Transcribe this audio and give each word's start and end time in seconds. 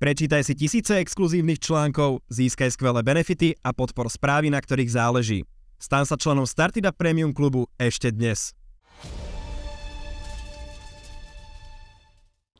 Prečítaj 0.00 0.48
si 0.48 0.56
tisíce 0.56 0.96
exkluzívnych 0.96 1.60
článkov, 1.60 2.24
získaj 2.32 2.72
skvelé 2.72 3.04
benefity 3.04 3.52
a 3.60 3.76
podpor 3.76 4.08
správy, 4.08 4.48
na 4.48 4.56
ktorých 4.56 4.96
záleží. 4.96 5.44
Stan 5.76 6.08
sa 6.08 6.16
členom 6.16 6.48
Startida 6.48 6.88
Premium 6.88 7.36
klubu 7.36 7.68
ešte 7.76 8.08
dnes. 8.08 8.56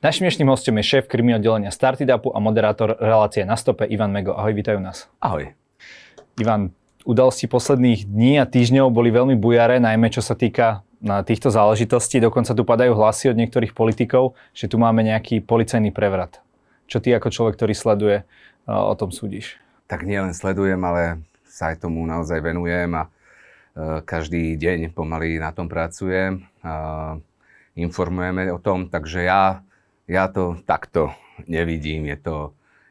Našim 0.04 0.28
dnešným 0.28 0.52
hostom 0.52 0.76
je 0.76 0.84
šéf 0.84 1.08
krimi 1.08 1.32
oddelenia 1.32 1.72
Startidapu 1.72 2.28
a 2.28 2.44
moderátor 2.44 3.00
relácie 3.00 3.40
na 3.48 3.56
stope 3.56 3.88
Ivan 3.88 4.12
Mego. 4.12 4.36
Ahoj, 4.36 4.52
vítajú 4.52 4.76
nás. 4.76 5.08
Ahoj. 5.16 5.56
Ivan, 6.36 6.76
udalosti 7.08 7.48
posledných 7.48 8.04
dní 8.04 8.36
a 8.36 8.44
týždňov 8.44 8.92
boli 8.92 9.08
veľmi 9.08 9.40
bujaré, 9.40 9.80
najmä 9.80 10.12
čo 10.12 10.20
sa 10.20 10.36
týka 10.36 10.84
na 11.00 11.24
týchto 11.24 11.48
záležitostí. 11.48 12.20
Dokonca 12.20 12.52
tu 12.52 12.68
padajú 12.68 12.92
hlasy 13.00 13.32
od 13.32 13.40
niektorých 13.40 13.72
politikov, 13.72 14.36
že 14.52 14.68
tu 14.68 14.76
máme 14.76 15.00
nejaký 15.08 15.40
policajný 15.40 15.88
prevrat. 15.88 16.44
Čo 16.90 16.98
ty 16.98 17.14
ako 17.14 17.30
človek, 17.30 17.54
ktorý 17.54 17.74
sleduje, 17.78 18.26
o 18.66 18.94
tom 18.98 19.14
súdiš? 19.14 19.54
Tak 19.86 20.02
nielen 20.02 20.34
sledujem, 20.34 20.82
ale 20.82 21.22
sa 21.46 21.70
aj 21.70 21.86
tomu 21.86 22.02
naozaj 22.02 22.42
venujem 22.42 22.90
a 22.98 23.06
e, 23.06 23.10
každý 24.02 24.58
deň 24.58 24.90
pomaly 24.90 25.38
na 25.38 25.54
tom 25.54 25.70
pracujem. 25.70 26.50
Informujeme 27.78 28.50
o 28.50 28.58
tom, 28.58 28.90
takže 28.90 29.22
ja, 29.22 29.62
ja 30.10 30.26
to 30.26 30.58
takto 30.66 31.14
nevidím. 31.46 32.10
Je 32.10 32.18
to, 32.18 32.36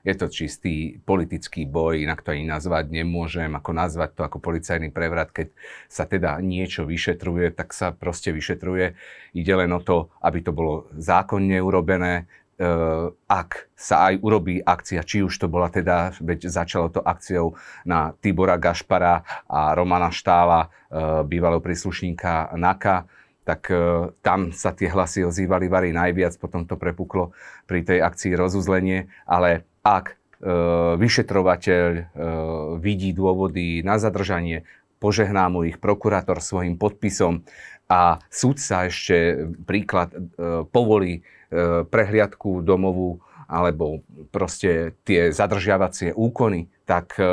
je 0.07 0.15
to 0.15 0.31
čistý 0.31 1.03
politický 1.03 1.67
boj, 1.67 1.99
inak 1.99 2.23
to 2.23 2.31
ani 2.31 2.47
nazvať 2.47 2.87
nemôžem. 2.87 3.51
Ako 3.51 3.75
nazvať 3.75 4.15
to 4.15 4.21
ako 4.23 4.39
policajný 4.39 4.95
prevrat, 4.95 5.35
keď 5.35 5.51
sa 5.91 6.07
teda 6.07 6.39
niečo 6.39 6.87
vyšetruje, 6.87 7.51
tak 7.51 7.75
sa 7.75 7.91
proste 7.91 8.31
vyšetruje. 8.31 8.95
Ide 9.35 9.53
len 9.59 9.75
o 9.75 9.83
to, 9.83 10.07
aby 10.23 10.39
to 10.39 10.55
bolo 10.55 10.87
zákonne 10.95 11.59
urobené, 11.59 12.31
ak 13.27 13.71
sa 13.71 14.11
aj 14.11 14.19
urobí 14.19 14.59
akcia, 14.59 15.07
či 15.07 15.23
už 15.23 15.31
to 15.39 15.47
bola 15.47 15.71
teda, 15.71 16.11
veď 16.19 16.51
začalo 16.51 16.91
to 16.91 16.99
akciou 16.99 17.55
na 17.87 18.11
Tibora 18.19 18.59
Gašpara 18.59 19.23
a 19.47 19.71
Romana 19.71 20.11
Štála, 20.11 20.67
eh, 20.67 21.23
bývalého 21.23 21.63
príslušníka 21.63 22.51
NAKA, 22.59 23.07
tak 23.47 23.71
eh, 23.71 24.11
tam 24.19 24.51
sa 24.51 24.75
tie 24.75 24.91
hlasy 24.91 25.23
ozývali 25.23 25.71
varí 25.71 25.95
najviac, 25.95 26.35
potom 26.35 26.67
to 26.67 26.75
prepuklo 26.75 27.31
pri 27.63 27.87
tej 27.87 28.03
akcii 28.03 28.35
rozuzlenie, 28.35 29.07
ale 29.23 29.63
ak 29.79 30.19
vyšetrovateľ 30.95 32.15
vidí 32.79 33.11
dôvody 33.11 33.83
na 33.83 33.99
zadržanie, 33.99 34.63
požehná 34.99 35.47
mu 35.47 35.63
ich 35.63 35.79
prokurátor 35.79 36.43
svojim 36.43 36.75
podpisom 36.75 37.47
a 37.89 38.21
súdca 38.29 38.85
ešte 38.85 39.49
príklad 39.65 40.13
povolí 40.69 41.25
E, 41.49 41.81
prehliadku 41.81 42.61
domovú 42.61 43.17
alebo 43.49 44.05
proste 44.29 44.93
tie 45.01 45.33
zadržiavacie 45.33 46.13
úkony, 46.13 46.69
tak 46.85 47.17
e, 47.17 47.25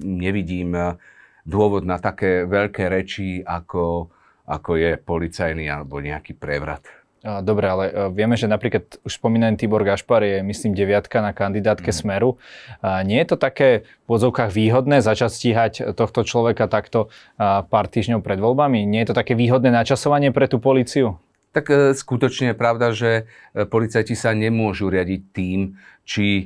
nevidím 0.00 0.72
e, 0.72 0.96
dôvod 1.44 1.84
na 1.84 2.00
také 2.00 2.48
veľké 2.48 2.88
reči, 2.88 3.44
ako, 3.44 4.08
ako 4.48 4.70
je 4.80 4.96
policajný 4.96 5.68
alebo 5.68 6.00
nejaký 6.00 6.40
prevrat. 6.40 6.88
Dobre, 7.20 7.68
ale 7.68 7.84
vieme, 8.16 8.32
že 8.32 8.48
napríklad 8.48 8.96
už 9.04 9.20
spomínaný 9.20 9.60
Tibor 9.60 9.84
Gašpar 9.84 10.24
je, 10.24 10.40
myslím, 10.40 10.72
deviatka 10.72 11.20
na 11.20 11.36
kandidátke 11.36 11.92
mm. 11.92 11.96
Smeru. 12.00 12.40
Nie 12.80 13.20
je 13.20 13.28
to 13.28 13.36
také 13.36 13.84
v 14.08 14.16
odzovkách 14.16 14.48
výhodné 14.48 15.04
začať 15.04 15.28
stíhať 15.28 15.72
tohto 15.92 16.24
človeka 16.24 16.64
takto 16.64 17.12
pár 17.36 17.86
týždňov 17.92 18.24
pred 18.24 18.40
voľbami? 18.40 18.88
Nie 18.88 19.04
je 19.04 19.12
to 19.12 19.18
také 19.20 19.36
výhodné 19.36 19.68
načasovanie 19.68 20.32
pre 20.32 20.48
tú 20.48 20.64
policiu? 20.64 21.20
Tak 21.50 21.64
e, 21.70 21.74
skutočne 21.98 22.54
je 22.54 22.56
pravda, 22.56 22.94
že 22.94 23.10
e, 23.52 23.66
policajti 23.66 24.14
sa 24.14 24.30
nemôžu 24.30 24.86
riadiť 24.86 25.20
tým, 25.34 25.74
či 26.06 26.26
e, 26.38 26.44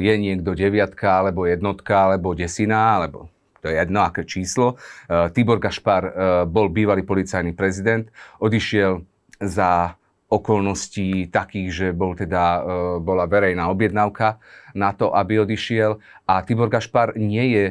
je 0.00 0.14
niekto 0.16 0.56
deviatka, 0.56 1.20
alebo 1.20 1.44
jednotka, 1.44 2.08
alebo 2.08 2.32
desina, 2.32 2.96
alebo 2.96 3.28
to 3.60 3.72
je 3.72 3.80
jedno 3.80 4.04
aké 4.04 4.28
číslo. 4.28 4.76
Tibor 5.08 5.56
Gašpar 5.56 6.12
bol 6.44 6.68
bývalý 6.68 7.00
policajný 7.00 7.56
prezident, 7.56 8.12
odišiel 8.36 9.00
za 9.40 9.96
okolností 10.24 11.30
takých, 11.30 11.68
že 11.70 11.86
bol 11.94 12.18
teda, 12.18 12.64
bola 12.98 13.30
verejná 13.30 13.70
objednávka 13.70 14.42
na 14.74 14.90
to, 14.90 15.14
aby 15.14 15.38
odišiel. 15.38 16.02
A 16.26 16.42
Tibor 16.42 16.66
Gašpar 16.66 17.14
nie 17.14 17.54
je 17.54 17.64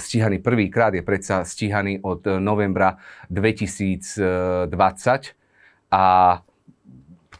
stíhaný 0.00 0.40
prvýkrát, 0.40 0.96
je 0.96 1.04
predsa 1.04 1.44
stíhaný 1.44 2.00
od 2.00 2.24
novembra 2.40 2.96
2020 3.28 4.72
a 5.92 6.04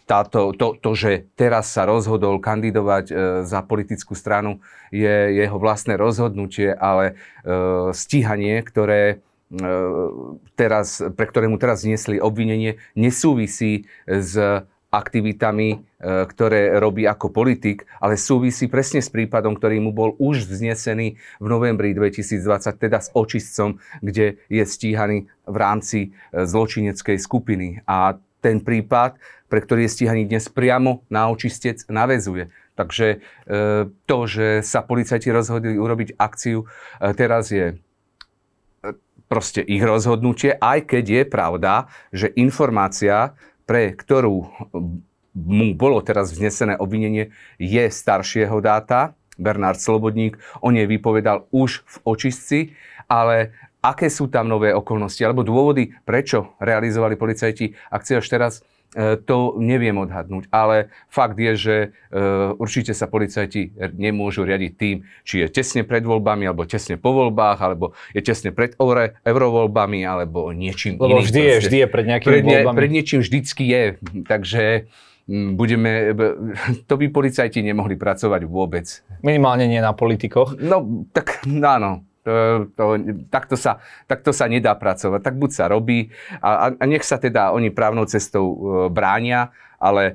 táto, 0.09 0.57
to, 0.57 0.81
to, 0.81 0.91
že 0.97 1.29
teraz 1.37 1.69
sa 1.69 1.85
rozhodol 1.85 2.41
kandidovať 2.41 3.05
e, 3.13 3.15
za 3.45 3.61
politickú 3.61 4.17
stranu, 4.17 4.65
je 4.89 5.37
jeho 5.37 5.61
vlastné 5.61 6.01
rozhodnutie, 6.01 6.73
ale 6.73 7.13
e, 7.45 7.93
stíhanie, 7.93 8.65
ktoré 8.65 9.03
e, 9.05 9.17
teraz, 10.57 11.01
pre 11.17 11.25
ktoré 11.25 11.49
teraz 11.57 11.81
zniesli 11.81 12.21
obvinenie, 12.21 12.77
nesúvisí 12.93 13.89
s 14.05 14.37
aktivitami, 14.89 15.69
e, 15.69 15.79
ktoré 16.01 16.81
robí 16.81 17.05
ako 17.05 17.29
politik, 17.29 17.85
ale 18.01 18.17
súvisí 18.17 18.73
presne 18.73 19.05
s 19.05 19.13
prípadom, 19.13 19.53
ktorý 19.53 19.85
mu 19.85 19.93
bol 19.93 20.17
už 20.17 20.49
vznesený 20.49 21.21
v 21.41 21.47
novembri 21.47 21.93
2020, 21.93 22.41
teda 22.81 22.99
s 23.05 23.13
očistcom, 23.13 23.77
kde 24.01 24.41
je 24.49 24.65
stíhaný 24.65 25.29
v 25.45 25.57
rámci 25.61 26.01
e, 26.09 26.09
zločineckej 26.49 27.21
skupiny. 27.21 27.85
A 27.85 28.17
ten 28.41 28.65
prípad, 28.65 29.21
pre 29.53 29.61
ktorý 29.61 29.85
je 29.85 29.93
stíhaný 29.93 30.25
dnes 30.25 30.49
priamo 30.49 31.05
na 31.13 31.29
očistec, 31.29 31.85
navezuje. 31.93 32.49
Takže 32.79 33.07
e, 33.11 33.19
to, 34.07 34.19
že 34.25 34.63
sa 34.63 34.87
policajti 34.87 35.35
rozhodli 35.35 35.75
urobiť 35.75 36.15
akciu, 36.15 36.63
e, 36.63 36.67
teraz 37.13 37.51
je 37.51 37.75
e, 37.75 37.88
proste 39.29 39.61
ich 39.61 39.85
rozhodnutie, 39.85 40.57
aj 40.57 40.89
keď 40.89 41.05
je 41.05 41.23
pravda, 41.29 41.93
že 42.11 42.33
informácia, 42.35 43.37
pre 43.69 43.93
ktorú 43.93 44.49
mu 45.37 45.69
bolo 45.77 46.01
teraz 46.03 46.33
vznesené 46.35 46.75
obvinenie, 46.81 47.31
je 47.61 47.85
staršieho 47.87 48.59
dáta. 48.59 49.15
Bernard 49.39 49.79
Slobodník 49.79 50.35
o 50.59 50.75
nej 50.75 50.91
vypovedal 50.91 51.47
už 51.55 51.87
v 51.87 51.97
očistci, 52.03 52.59
ale 53.07 53.55
aké 53.79 54.11
sú 54.11 54.27
tam 54.27 54.51
nové 54.51 54.75
okolnosti 54.75 55.23
alebo 55.23 55.47
dôvody, 55.47 55.95
prečo 56.03 56.59
realizovali 56.59 57.15
policajti 57.15 57.79
akciu 57.95 58.19
až 58.19 58.27
teraz, 58.27 58.53
to 58.97 59.61
neviem 59.61 60.01
odhadnúť. 60.01 60.49
Ale 60.49 60.89
fakt 61.13 61.37
je, 61.37 61.53
že 61.55 61.77
e, 61.85 61.89
určite 62.57 62.97
sa 62.97 63.05
policajti 63.05 63.77
nemôžu 63.95 64.49
riadiť 64.49 64.73
tým, 64.75 64.97
či 65.29 65.45
je 65.45 65.47
tesne 65.53 65.85
pred 65.85 66.01
voľbami, 66.01 66.49
alebo 66.49 66.65
tesne 66.65 66.97
po 66.97 67.13
voľbách, 67.13 67.59
alebo 67.61 67.93
je 68.17 68.25
tesne 68.25 68.49
pred 68.51 68.73
eurovoľbami, 69.29 70.09
alebo 70.09 70.51
niečím 70.57 70.97
Lebo 70.97 71.21
iným. 71.21 71.27
vždy 71.29 71.41
je, 71.41 71.55
vždy 71.69 71.77
je 71.85 71.89
pred 71.89 72.07
nejakými 72.09 72.33
pred, 72.33 72.45
voľbami. 72.49 72.77
Pred 72.81 72.91
niečím 72.91 73.21
vždycky 73.21 73.63
je. 73.69 73.83
Takže 74.25 74.89
budeme, 75.29 76.17
to 76.89 76.95
by 76.97 77.07
policajti 77.13 77.61
nemohli 77.61 78.01
pracovať 78.01 78.49
vôbec. 78.49 78.89
Minimálne 79.21 79.69
nie 79.69 79.85
na 79.85 79.93
politikoch. 79.93 80.57
No, 80.57 81.05
tak 81.13 81.45
áno, 81.45 82.09
to, 82.29 82.35
to, 82.77 82.83
takto, 83.33 83.57
sa, 83.57 83.81
takto 84.05 84.37
sa 84.37 84.45
nedá 84.45 84.77
pracovať. 84.77 85.21
Tak 85.25 85.35
buď 85.41 85.51
sa 85.51 85.65
robí 85.73 86.13
a, 86.45 86.77
a 86.77 86.85
nech 86.85 87.05
sa 87.05 87.17
teda 87.17 87.57
oni 87.57 87.73
právnou 87.73 88.05
cestou 88.05 88.45
e, 88.45 88.57
bránia, 88.93 89.49
ale 89.81 90.05
e, 90.05 90.15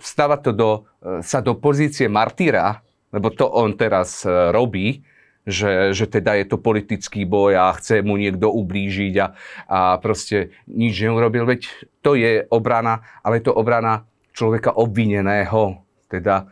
stavať 0.00 0.40
to 0.40 0.52
do, 0.56 0.70
e, 1.04 1.20
sa 1.20 1.44
do 1.44 1.52
pozície 1.60 2.08
martýra, 2.08 2.80
lebo 3.12 3.28
to 3.28 3.44
on 3.44 3.76
teraz 3.76 4.24
robí, 4.24 5.04
že, 5.44 5.92
že 5.92 6.08
teda 6.08 6.38
je 6.40 6.48
to 6.48 6.56
politický 6.56 7.28
boj 7.28 7.60
a 7.60 7.76
chce 7.76 8.00
mu 8.00 8.16
niekto 8.16 8.48
ublížiť 8.48 9.14
a, 9.20 9.26
a 9.68 9.78
proste 10.00 10.56
nič 10.64 10.96
neurobil. 11.04 11.44
Veď 11.44 11.68
to 12.00 12.16
je 12.16 12.48
obrana, 12.48 13.04
ale 13.20 13.42
je 13.42 13.52
to 13.52 13.52
obrana 13.52 14.08
človeka 14.32 14.72
obvineného. 14.72 15.84
Teda 16.08 16.48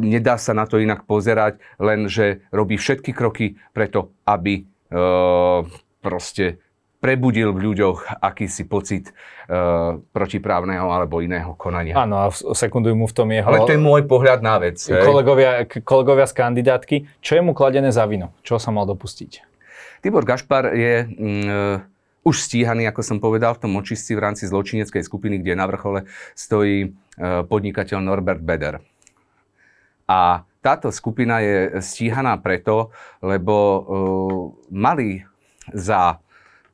nedá 0.00 0.40
sa 0.40 0.56
na 0.56 0.64
to 0.64 0.80
inak 0.80 1.04
pozerať, 1.04 1.60
len 1.76 2.08
že 2.08 2.40
robí 2.50 2.80
všetky 2.80 3.12
kroky 3.12 3.60
preto, 3.76 4.16
aby 4.24 4.64
e, 4.64 5.02
proste 6.00 6.58
prebudil 7.00 7.56
v 7.56 7.72
ľuďoch 7.72 8.20
akýsi 8.20 8.68
pocit 8.68 9.08
e, 9.08 9.12
protiprávneho 10.00 10.84
alebo 10.92 11.24
iného 11.24 11.56
konania. 11.56 11.96
Áno, 11.96 12.20
a 12.20 12.28
sekundujú 12.32 12.92
mu 12.92 13.08
v 13.08 13.14
tom 13.16 13.28
jeho... 13.32 13.48
Ale 13.48 13.64
to 13.64 13.72
je 13.72 13.80
môj 13.80 14.04
pohľad 14.04 14.44
na 14.44 14.60
vec. 14.60 14.80
Kolegovia, 14.84 15.64
kolegovia 15.64 16.28
z 16.28 16.34
kandidátky. 16.36 16.96
Čo 17.24 17.40
je 17.40 17.42
mu 17.44 17.56
kladené 17.56 17.88
za 17.88 18.04
vinu? 18.04 18.28
Čo 18.44 18.60
sa 18.60 18.68
mal 18.68 18.84
dopustiť? 18.84 19.48
Tibor 20.04 20.28
Gašpar 20.28 20.76
je 20.76 21.08
mm, 21.08 21.48
už 22.24 22.36
stíhaný, 22.36 22.84
ako 22.88 23.00
som 23.00 23.16
povedal, 23.16 23.56
v 23.56 23.68
tom 23.68 23.72
očistci 23.80 24.12
v 24.12 24.20
rámci 24.20 24.44
zločineckej 24.44 25.00
skupiny, 25.00 25.40
kde 25.40 25.56
na 25.56 25.64
vrchole 25.64 26.04
stojí 26.36 26.76
e, 26.84 26.88
podnikateľ 27.48 27.98
Norbert 28.04 28.44
Beder. 28.44 28.84
A 30.10 30.42
táto 30.58 30.90
skupina 30.90 31.38
je 31.38 31.78
stíhaná 31.78 32.34
preto, 32.42 32.90
lebo 33.22 33.54
uh, 33.54 33.82
mali 34.74 35.22
za 35.70 36.18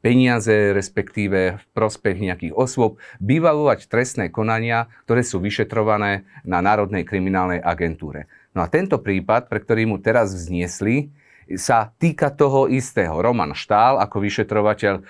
peniaze, 0.01 0.73
respektíve 0.73 1.61
v 1.61 1.65
prospech 1.77 2.17
nejakých 2.17 2.55
osôb, 2.57 2.97
vyvalovať 3.21 3.91
trestné 3.91 4.33
konania, 4.33 4.89
ktoré 5.05 5.21
sú 5.21 5.43
vyšetrované 5.43 6.25
na 6.49 6.65
Národnej 6.65 7.05
kriminálnej 7.05 7.61
agentúre. 7.61 8.31
No 8.57 8.65
a 8.65 8.71
tento 8.73 9.03
prípad, 9.03 9.53
pre 9.53 9.61
ktorý 9.61 9.85
mu 9.85 9.99
teraz 10.01 10.33
vzniesli, 10.33 11.11
sa 11.55 11.95
týka 11.99 12.35
toho 12.35 12.67
istého. 12.67 13.15
Roman 13.23 13.55
Štál 13.55 14.03
ako 14.03 14.19
vyšetrovateľ 14.19 14.95
e, 14.99 15.03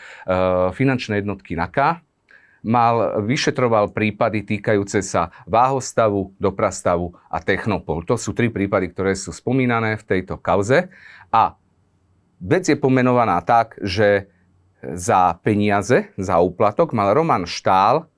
finančnej 0.76 1.24
jednotky 1.24 1.56
NAKA 1.56 2.04
mal, 2.66 3.22
vyšetroval 3.22 3.94
prípady 3.94 4.42
týkajúce 4.42 4.98
sa 5.06 5.30
váhostavu, 5.46 6.34
doprastavu 6.42 7.14
a 7.30 7.38
Technopol. 7.38 8.02
To 8.10 8.18
sú 8.18 8.34
tri 8.34 8.50
prípady, 8.50 8.90
ktoré 8.90 9.14
sú 9.14 9.30
spomínané 9.30 9.94
v 9.94 10.04
tejto 10.04 10.34
kauze. 10.42 10.90
A 11.30 11.54
vec 12.42 12.66
je 12.66 12.74
pomenovaná 12.74 13.38
tak, 13.46 13.78
že 13.78 14.26
za 14.82 15.38
peniaze, 15.46 16.10
za 16.18 16.42
úplatok 16.42 16.90
mal 16.90 17.14
Roman 17.14 17.46
Štál 17.46 18.10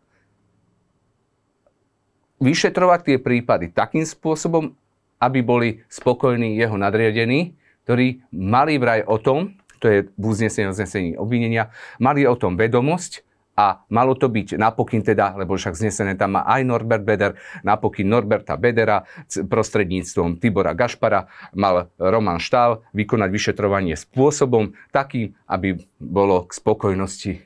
vyšetrovať 2.40 3.00
tie 3.04 3.16
prípady 3.20 3.68
takým 3.68 4.08
spôsobom, 4.08 4.72
aby 5.20 5.44
boli 5.44 5.68
spokojní 5.92 6.56
jeho 6.56 6.78
nadriadení, 6.80 7.52
ktorí 7.84 8.24
mali 8.32 8.80
vraj 8.80 9.04
o 9.04 9.20
tom, 9.20 9.58
to 9.78 9.86
je 9.86 9.98
v 10.08 10.24
uznesení, 10.24 10.70
uznesení 10.70 11.12
obvinenia, 11.18 11.70
mali 11.98 12.26
o 12.26 12.34
tom 12.34 12.58
vedomosť 12.58 13.27
a 13.58 13.82
malo 13.90 14.14
to 14.14 14.30
byť 14.30 14.54
napokyn 14.54 15.02
teda, 15.02 15.34
lebo 15.34 15.58
však 15.58 15.74
znesené 15.74 16.14
tam 16.14 16.38
má 16.38 16.46
aj 16.46 16.62
Norbert 16.62 17.02
Beder, 17.02 17.34
napokyn 17.66 18.06
Norberta 18.06 18.54
Bedera 18.54 19.02
prostredníctvom 19.26 20.38
Tibora 20.38 20.78
Gašpara 20.78 21.26
mal 21.58 21.90
Roman 21.98 22.38
Štál 22.38 22.86
vykonať 22.94 23.30
vyšetrovanie 23.34 23.98
spôsobom 23.98 24.78
takým, 24.94 25.34
aby 25.50 25.74
bolo 25.98 26.46
k 26.46 26.54
spokojnosti 26.54 27.32
e, 27.34 27.38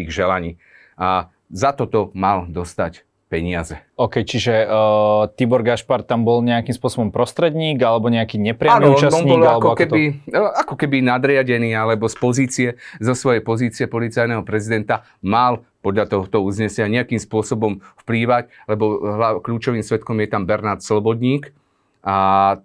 ich 0.00 0.08
želaní. 0.08 0.56
A 0.96 1.28
za 1.52 1.76
toto 1.76 2.08
mal 2.16 2.48
dostať 2.48 3.04
peniaze. 3.28 3.80
OK, 3.98 4.22
čiže 4.22 4.68
uh, 4.68 5.26
Tibor 5.34 5.64
Gašpar 5.64 6.04
tam 6.06 6.22
bol 6.22 6.44
nejakým 6.44 6.76
spôsobom 6.76 7.08
prostredník 7.10 7.80
alebo 7.82 8.12
nejaký 8.12 8.38
nepriamy 8.38 8.94
účastník? 8.94 9.26
on 9.26 9.32
bol 9.32 9.42
ako, 9.42 9.70
keby, 9.74 10.02
to... 10.22 10.30
No, 10.30 10.48
ako 10.52 10.74
keby 10.78 10.96
nadriadený 11.02 11.74
alebo 11.74 12.06
z 12.06 12.16
pozície, 12.20 12.68
zo 13.02 13.14
svojej 13.16 13.42
pozície 13.42 13.84
policajného 13.90 14.44
prezidenta 14.46 15.02
mal 15.24 15.66
podľa 15.84 16.08
tohto 16.08 16.40
uznesenia 16.40 17.02
nejakým 17.02 17.20
spôsobom 17.20 17.84
vplývať, 18.06 18.48
lebo 18.70 19.04
kľúčovým 19.44 19.84
svetkom 19.84 20.16
je 20.24 20.28
tam 20.32 20.48
Bernard 20.48 20.80
Slobodník 20.80 21.52
a 22.04 22.16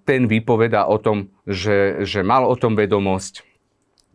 ten 0.03 0.27
vypoveda 0.27 0.87
o 0.87 0.99
tom, 0.99 1.31
že, 1.47 2.03
že 2.07 2.23
mal 2.23 2.47
o 2.47 2.55
tom 2.55 2.75
vedomosť, 2.75 3.48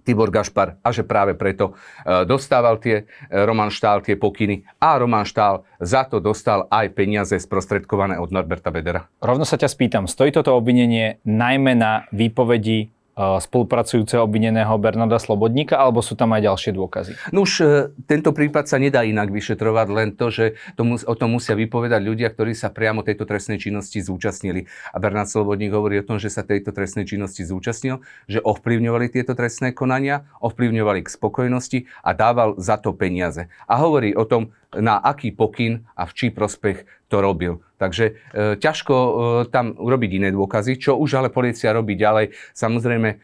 Tibor 0.04 0.28
Gašpar 0.28 0.78
a 0.84 0.88
že 0.92 1.02
práve 1.02 1.32
preto 1.32 1.72
e, 2.04 2.22
dostával 2.28 2.76
tie 2.78 3.02
e, 3.02 3.04
Roman 3.32 3.72
Štál 3.72 4.04
tie 4.04 4.20
pokyny 4.20 4.62
a 4.78 5.00
Roman 5.00 5.24
Štál 5.24 5.64
za 5.80 6.04
to 6.04 6.20
dostal 6.20 6.68
aj 6.68 6.92
peniaze 6.92 7.34
sprostredkované 7.40 8.20
od 8.20 8.28
Norberta 8.28 8.68
Bedera. 8.68 9.08
Rovno 9.24 9.48
sa 9.48 9.56
ťa 9.56 9.72
spýtam, 9.72 10.04
stojí 10.04 10.30
toto 10.30 10.52
obvinenie 10.52 11.24
najmä 11.24 11.72
na 11.72 12.04
výpovedi 12.12 12.92
spolupracujúceho 13.14 14.26
obvineného 14.26 14.74
Bernarda 14.74 15.22
Slobodníka, 15.22 15.78
alebo 15.78 16.02
sú 16.02 16.18
tam 16.18 16.34
aj 16.34 16.50
ďalšie 16.50 16.70
dôkazy? 16.74 17.12
No 17.30 17.46
už 17.46 17.52
eh, 17.62 17.68
tento 18.10 18.34
prípad 18.34 18.66
sa 18.66 18.82
nedá 18.82 19.06
inak 19.06 19.30
vyšetrovať, 19.30 19.86
len 19.94 20.08
to, 20.18 20.34
že 20.34 20.58
tomu, 20.74 20.98
o 20.98 21.14
tom 21.14 21.38
musia 21.38 21.54
vypovedať 21.54 22.02
ľudia, 22.02 22.28
ktorí 22.34 22.58
sa 22.58 22.74
priamo 22.74 23.06
tejto 23.06 23.22
trestnej 23.22 23.62
činnosti 23.62 24.02
zúčastnili. 24.02 24.66
A 24.90 24.96
Bernard 24.98 25.30
Slobodník 25.30 25.70
hovorí 25.70 26.02
o 26.02 26.06
tom, 26.06 26.18
že 26.18 26.30
sa 26.30 26.42
tejto 26.42 26.74
trestnej 26.74 27.06
činnosti 27.06 27.46
zúčastnil, 27.46 28.02
že 28.26 28.42
ovplyvňovali 28.42 29.06
tieto 29.14 29.38
trestné 29.38 29.70
konania, 29.70 30.26
ovplyvňovali 30.42 31.06
k 31.06 31.08
spokojnosti 31.14 31.78
a 32.02 32.10
dával 32.18 32.58
za 32.58 32.82
to 32.82 32.90
peniaze. 32.90 33.46
A 33.70 33.78
hovorí 33.78 34.10
o 34.18 34.26
tom, 34.26 34.50
na 34.74 34.98
aký 34.98 35.30
pokyn 35.30 35.86
a 35.94 36.02
v 36.02 36.12
čí 36.18 36.26
prospech 36.34 37.06
to 37.06 37.22
robil. 37.22 37.62
Takže 37.84 38.04
e, 38.08 38.12
ťažko 38.56 38.94
e, 38.96 39.10
tam 39.52 39.76
urobiť 39.76 40.10
iné 40.16 40.28
dôkazy, 40.32 40.80
čo 40.80 40.96
už 40.96 41.20
ale 41.20 41.28
policia 41.28 41.76
robí 41.76 42.00
ďalej. 42.00 42.32
Samozrejme, 42.56 43.08
e, 43.12 43.16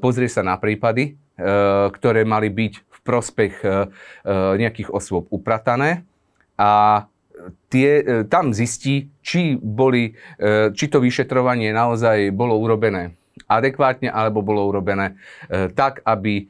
pozrie 0.00 0.32
sa 0.32 0.40
na 0.40 0.56
prípady, 0.56 1.12
e, 1.12 1.44
ktoré 1.92 2.24
mali 2.24 2.48
byť 2.48 2.72
v 2.80 2.98
prospech 3.04 3.54
e, 3.60 3.68
e 3.68 3.74
nejakých 4.56 4.88
osôb 4.88 5.28
upratané 5.28 6.08
a 6.56 7.04
tie, 7.68 7.90
e, 8.00 8.04
tam 8.24 8.56
zistí, 8.56 9.12
či, 9.20 9.60
boli, 9.60 10.16
e, 10.40 10.72
či 10.72 10.88
to 10.88 11.04
vyšetrovanie 11.04 11.76
naozaj 11.76 12.32
bolo 12.32 12.56
urobené 12.56 13.12
adekvátne 13.46 14.08
alebo 14.08 14.40
bolo 14.40 14.64
urobené 14.64 15.14
e, 15.46 15.68
tak, 15.70 16.00
aby 16.08 16.34
e, 16.40 16.44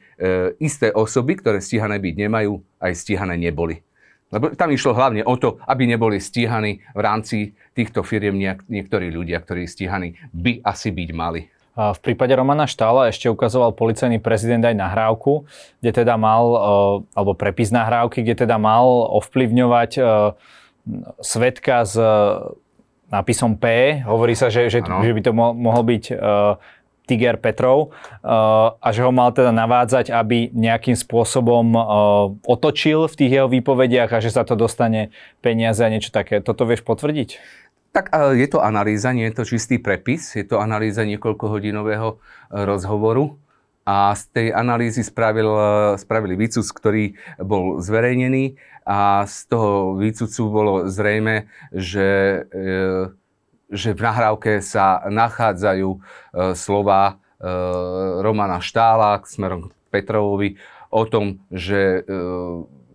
isté 0.63 0.89
osoby, 0.89 1.35
ktoré 1.35 1.59
stíhané 1.59 1.99
byť 1.99 2.15
nemajú, 2.15 2.63
aj 2.79 2.91
stíhané 2.95 3.35
neboli. 3.35 3.86
Lebo 4.27 4.51
tam 4.53 4.69
išlo 4.75 4.91
hlavne 4.91 5.23
o 5.23 5.35
to, 5.39 5.59
aby 5.63 5.87
neboli 5.87 6.19
stíhaní 6.19 6.83
v 6.91 6.99
rámci 6.99 7.37
týchto 7.71 8.03
firiem 8.03 8.35
niek- 8.35 8.65
niektorí 8.67 9.07
ľudia, 9.07 9.39
ktorí 9.39 9.63
stíhaní 9.63 10.19
by 10.35 10.59
asi 10.67 10.91
byť 10.91 11.09
mali. 11.15 11.47
V 11.77 11.99
prípade 12.01 12.33
Romana 12.33 12.65
Štála 12.65 13.13
ešte 13.13 13.29
ukazoval 13.29 13.77
policajný 13.77 14.17
prezident 14.17 14.65
aj 14.65 14.73
nahrávku, 14.73 15.45
kde 15.77 16.01
teda 16.01 16.17
mal, 16.17 16.45
e, 16.49 16.59
alebo 17.13 17.37
prepis 17.37 17.69
nahrávky, 17.69 18.25
kde 18.25 18.49
teda 18.49 18.57
mal 18.57 19.05
ovplyvňovať 19.21 19.91
e, 19.93 20.01
svetka 21.21 21.85
s 21.85 21.93
nápisom 23.07 23.55
P. 23.55 23.97
Hovorí 24.03 24.35
sa, 24.35 24.51
že, 24.51 24.67
že, 24.67 24.83
že 24.83 25.11
by 25.15 25.21
to 25.23 25.31
mohol 25.37 25.83
byť 25.87 26.03
e, 26.11 26.15
Tiger 27.07 27.39
Petrov 27.39 27.89
uh, 27.89 28.75
a 28.77 28.87
že 28.91 29.01
ho 29.01 29.15
mal 29.15 29.31
teda 29.31 29.55
navádzať, 29.55 30.11
aby 30.11 30.51
nejakým 30.51 30.99
spôsobom 30.99 31.65
uh, 31.73 31.83
otočil 32.43 33.07
v 33.07 33.15
tých 33.15 33.31
jeho 33.39 33.47
výpovediach 33.47 34.11
a 34.11 34.19
že 34.19 34.35
sa 34.35 34.43
to 34.43 34.59
dostane 34.59 35.15
peniaze 35.39 35.79
a 35.79 35.87
niečo 35.87 36.11
také. 36.11 36.43
Toto 36.43 36.67
vieš 36.67 36.83
potvrdiť? 36.83 37.39
Tak 37.95 38.13
je 38.37 38.47
to 38.51 38.61
analýza, 38.61 39.15
nie 39.15 39.25
je 39.31 39.41
to 39.41 39.47
čistý 39.47 39.81
prepis, 39.81 40.37
je 40.37 40.45
to 40.45 40.61
analýza 40.61 41.01
niekoľkohodinového 41.07 42.21
rozhovoru 42.53 43.39
a 43.87 44.11
z 44.11 44.23
tej 44.35 44.47
analýzy 44.51 44.99
spravil, 44.99 45.47
spravili 45.95 46.35
výcud, 46.35 46.67
ktorý 46.75 47.15
bol 47.39 47.79
zverejnený 47.79 48.59
a 48.83 49.23
z 49.23 49.37
toho 49.47 49.95
výcucu 49.95 50.41
bolo 50.51 50.73
zrejme, 50.91 51.47
že 51.71 52.07
e, 52.07 52.39
že 53.67 53.91
v 53.91 54.03
nahrávke 54.03 54.63
sa 54.63 55.03
nachádzajú 55.07 55.89
e, 55.91 55.99
slova 56.55 57.01
e, 57.07 57.13
Romana 58.23 58.63
Štála 58.63 59.19
smerom 59.27 59.67
k 59.67 59.71
Petrovovi 59.91 60.55
o 60.91 61.03
tom, 61.03 61.43
že 61.51 62.01
e, 62.03 62.11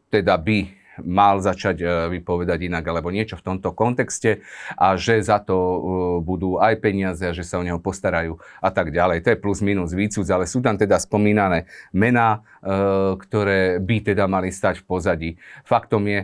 teda 0.09 0.37
by 0.41 0.83
mal 1.01 1.41
začať 1.41 1.77
e, 1.81 1.87
vypovedať 2.19 2.69
inak 2.69 2.85
alebo 2.85 3.09
niečo 3.09 3.41
v 3.41 3.47
tomto 3.53 3.73
kontexte 3.73 4.45
a 4.77 4.95
že 5.01 5.25
za 5.25 5.41
to 5.41 5.57
e, 5.57 5.79
budú 6.21 6.61
aj 6.61 6.77
peniaze 6.85 7.25
a 7.25 7.33
že 7.33 7.47
sa 7.47 7.57
o 7.57 7.65
neho 7.65 7.81
postarajú 7.81 8.37
a 8.61 8.69
tak 8.69 8.93
ďalej. 8.93 9.25
To 9.25 9.33
je 9.33 9.43
plus 9.43 9.65
minus 9.65 9.97
výcud, 9.97 10.25
ale 10.29 10.45
sú 10.45 10.61
tam 10.61 10.77
teda 10.77 11.01
spomínané 11.01 11.65
mená, 11.97 12.45
e, 12.61 13.17
ktoré 13.17 13.81
by 13.81 13.97
teda 14.13 14.29
mali 14.29 14.53
stať 14.53 14.85
v 14.85 14.89
pozadí. 14.89 15.31
Faktom 15.65 16.05
je, 16.09 16.21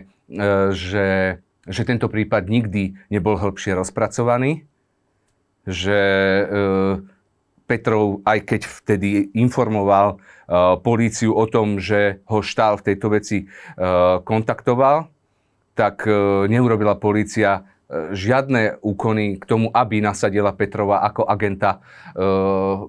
že 0.77 1.05
že 1.69 1.85
tento 1.85 2.09
prípad 2.09 2.49
nikdy 2.49 2.97
nebol 3.13 3.37
hĺbšie 3.37 3.77
rozpracovaný, 3.77 4.65
že 5.69 5.99
e, 6.01 6.43
Petrov, 7.69 8.25
aj 8.25 8.39
keď 8.41 8.61
vtedy 8.65 9.29
informoval 9.37 10.17
e, 10.17 10.17
políciu 10.81 11.37
o 11.37 11.45
tom, 11.45 11.77
že 11.77 12.25
ho 12.25 12.41
štál 12.41 12.81
v 12.81 12.85
tejto 12.89 13.07
veci 13.13 13.37
e, 13.43 13.47
kontaktoval, 14.25 15.13
tak 15.77 16.03
neurobila 16.51 16.99
polícia 16.99 17.63
žiadne 17.89 18.77
úkony 18.85 19.41
k 19.41 19.43
tomu, 19.49 19.73
aby 19.73 19.97
nasadila 19.97 20.53
Petrova 20.53 21.01
ako 21.01 21.25
agenta 21.25 21.81
e, 22.13 22.21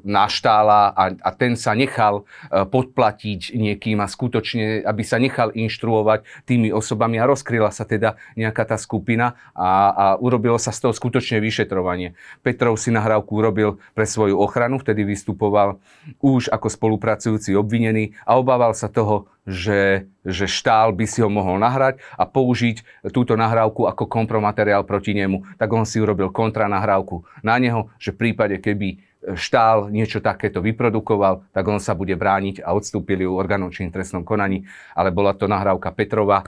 na 0.04 0.28
štála 0.28 0.92
a, 0.92 1.04
a 1.16 1.30
ten 1.32 1.56
sa 1.56 1.72
nechal 1.72 2.20
e, 2.20 2.68
podplatiť 2.68 3.56
niekým 3.56 4.04
a 4.04 4.06
skutočne, 4.06 4.84
aby 4.84 5.00
sa 5.00 5.16
nechal 5.16 5.56
inštruovať 5.56 6.44
tými 6.44 6.68
osobami 6.68 7.16
a 7.16 7.24
rozkryla 7.24 7.72
sa 7.72 7.88
teda 7.88 8.20
nejaká 8.36 8.68
tá 8.68 8.76
skupina 8.76 9.40
a, 9.56 9.88
a 9.88 10.06
urobilo 10.20 10.60
sa 10.60 10.68
z 10.68 10.84
toho 10.84 10.92
skutočne 10.92 11.40
vyšetrovanie. 11.40 12.12
Petrov 12.44 12.76
si 12.76 12.92
nahrávku 12.92 13.32
urobil 13.40 13.80
pre 13.96 14.04
svoju 14.04 14.36
ochranu, 14.36 14.84
vtedy 14.84 15.08
vystupoval 15.08 15.80
už 16.20 16.52
ako 16.52 16.68
spolupracujúci 16.68 17.56
obvinený 17.56 18.12
a 18.28 18.36
obával 18.36 18.76
sa 18.76 18.92
toho, 18.92 19.32
že, 19.50 20.06
že 20.22 20.46
štál 20.46 20.94
by 20.94 21.04
si 21.10 21.18
ho 21.18 21.26
mohol 21.26 21.58
nahrať 21.58 21.98
a 22.14 22.22
použiť 22.22 23.10
túto 23.10 23.34
nahrávku 23.34 23.90
ako 23.90 24.06
kompromateriál 24.06 24.86
proti 24.86 25.12
nemu. 25.12 25.58
Tak 25.58 25.68
on 25.74 25.82
si 25.82 25.98
urobil 25.98 26.30
kontranahrávku 26.30 27.26
na 27.42 27.58
neho, 27.58 27.90
že 27.98 28.14
v 28.14 28.30
prípade, 28.30 28.62
keby 28.62 29.02
štál 29.36 29.92
niečo 29.92 30.24
takéto 30.24 30.64
vyprodukoval, 30.64 31.44
tak 31.52 31.64
on 31.68 31.82
sa 31.82 31.92
bude 31.92 32.16
brániť 32.16 32.64
a 32.64 32.72
odstúpili 32.72 33.28
ju 33.28 33.36
orgánom 33.36 33.68
činným 33.68 33.92
trestnom 33.92 34.24
konaní. 34.24 34.64
Ale 34.96 35.12
bola 35.12 35.36
to 35.36 35.44
nahrávka 35.44 35.92
Petrova, 35.92 36.40
e, 36.40 36.46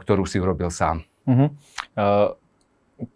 ktorú 0.00 0.24
si 0.24 0.40
urobil 0.40 0.72
sám. 0.72 1.04
Uh-huh. 1.28 1.52
Uh, 1.92 2.32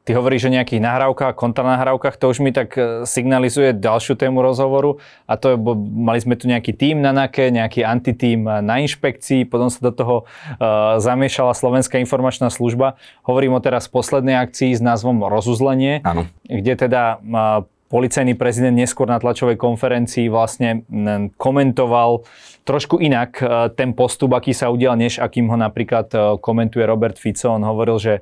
ty 0.06 0.14
hovoríš 0.14 0.46
o 0.46 0.54
nejakých 0.54 0.78
nahrávkach, 0.78 1.34
kontranahrávkach, 1.34 2.14
to 2.14 2.30
už 2.30 2.38
mi 2.38 2.54
tak 2.54 2.74
e, 2.78 3.02
signalizuje 3.02 3.74
ďalšiu 3.74 4.14
tému 4.14 4.38
rozhovoru 4.38 5.02
a 5.26 5.34
to 5.34 5.54
je, 5.54 5.56
bo 5.58 5.74
mali 5.74 6.22
sme 6.22 6.38
tu 6.38 6.46
nejaký 6.46 6.70
tím 6.74 7.02
na 7.02 7.10
NAKE, 7.10 7.50
nejaký 7.50 7.82
antitím 7.82 8.46
na 8.46 8.78
inšpekcii, 8.78 9.46
potom 9.46 9.70
sa 9.70 9.82
do 9.82 9.92
toho 9.94 10.16
uh, 10.22 10.98
zamiešala 11.02 11.54
Slovenská 11.54 11.98
informačná 11.98 12.50
služba. 12.50 12.98
Hovorím 13.26 13.58
o 13.58 13.60
teraz 13.62 13.90
poslednej 13.90 14.38
akcii 14.38 14.74
s 14.74 14.82
názvom 14.82 15.26
Rozuzlenie, 15.26 16.02
Áno. 16.06 16.30
kde 16.46 16.72
teda 16.78 17.18
uh, 17.18 17.66
policajný 17.92 18.32
prezident 18.40 18.72
neskôr 18.72 19.04
na 19.04 19.20
tlačovej 19.20 19.60
konferencii 19.60 20.32
vlastne 20.32 20.88
komentoval 21.36 22.24
trošku 22.64 22.96
inak 22.96 23.36
e, 23.36 23.44
ten 23.76 23.92
postup, 23.92 24.32
aký 24.32 24.56
sa 24.56 24.72
udial, 24.72 24.96
než 24.96 25.20
akým 25.20 25.52
ho 25.52 25.58
napríklad 25.60 26.08
e, 26.08 26.16
komentuje 26.40 26.88
Robert 26.88 27.20
Fico. 27.20 27.52
On 27.52 27.60
hovoril, 27.60 28.00
že 28.00 28.14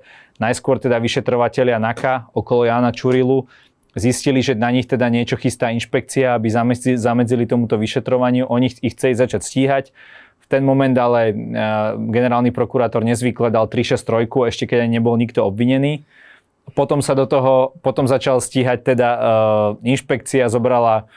najskôr 0.43 0.83
teda 0.83 0.99
vyšetrovateľia 0.99 1.79
NAKA 1.79 2.35
okolo 2.35 2.67
Jana 2.67 2.91
Čurilu 2.91 3.47
zistili, 3.95 4.43
že 4.43 4.59
na 4.59 4.75
nich 4.75 4.91
teda 4.91 5.07
niečo 5.07 5.39
chystá 5.39 5.71
inšpekcia, 5.71 6.35
aby 6.35 6.51
zamedzili 6.99 7.47
tomuto 7.47 7.79
vyšetrovaniu. 7.79 8.51
Oni 8.51 8.75
ich 8.83 8.99
chceli 8.99 9.15
začať 9.15 9.41
stíhať. 9.45 9.85
V 10.41 10.47
ten 10.51 10.67
moment 10.67 10.97
ale 10.99 11.31
e, 11.31 11.33
generálny 12.11 12.51
prokurátor 12.51 13.07
nezvykle 13.07 13.55
dal 13.55 13.71
363, 13.71 14.51
ešte 14.51 14.65
keď 14.67 14.91
nebol 14.91 15.15
nikto 15.15 15.47
obvinený 15.47 16.03
potom 16.73 17.05
sa 17.05 17.13
do 17.19 17.27
toho, 17.29 17.77
potom 17.85 18.09
začal 18.09 18.39
stíhať 18.41 18.83
teda 18.83 19.09
uh, 19.13 19.21
inšpekcia, 19.85 20.49
zobrala 20.49 21.11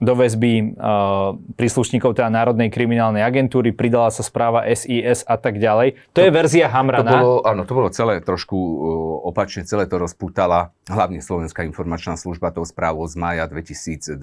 do 0.00 0.16
väzby 0.16 0.80
uh, 0.80 1.36
príslušníkov 1.60 2.16
teda 2.16 2.32
Národnej 2.32 2.72
kriminálnej 2.72 3.20
agentúry, 3.20 3.76
pridala 3.76 4.08
sa 4.08 4.24
správa 4.24 4.64
SIS 4.64 5.28
a 5.28 5.36
tak 5.36 5.60
ďalej. 5.60 6.00
To, 6.16 6.24
to 6.24 6.26
je 6.26 6.32
verzia 6.32 6.72
Hamrana. 6.72 7.04
To 7.04 7.16
bolo, 7.20 7.34
áno, 7.44 7.62
to 7.68 7.72
bolo 7.76 7.88
celé 7.92 8.24
trošku 8.24 8.56
uh, 8.56 9.28
opačne, 9.28 9.68
celé 9.68 9.84
to 9.84 10.00
rozputala 10.00 10.72
hlavne 10.88 11.20
Slovenská 11.20 11.68
informačná 11.68 12.16
služba 12.16 12.48
tou 12.48 12.64
správou 12.64 13.04
z 13.04 13.14
maja 13.20 13.44
2021. 13.44 14.16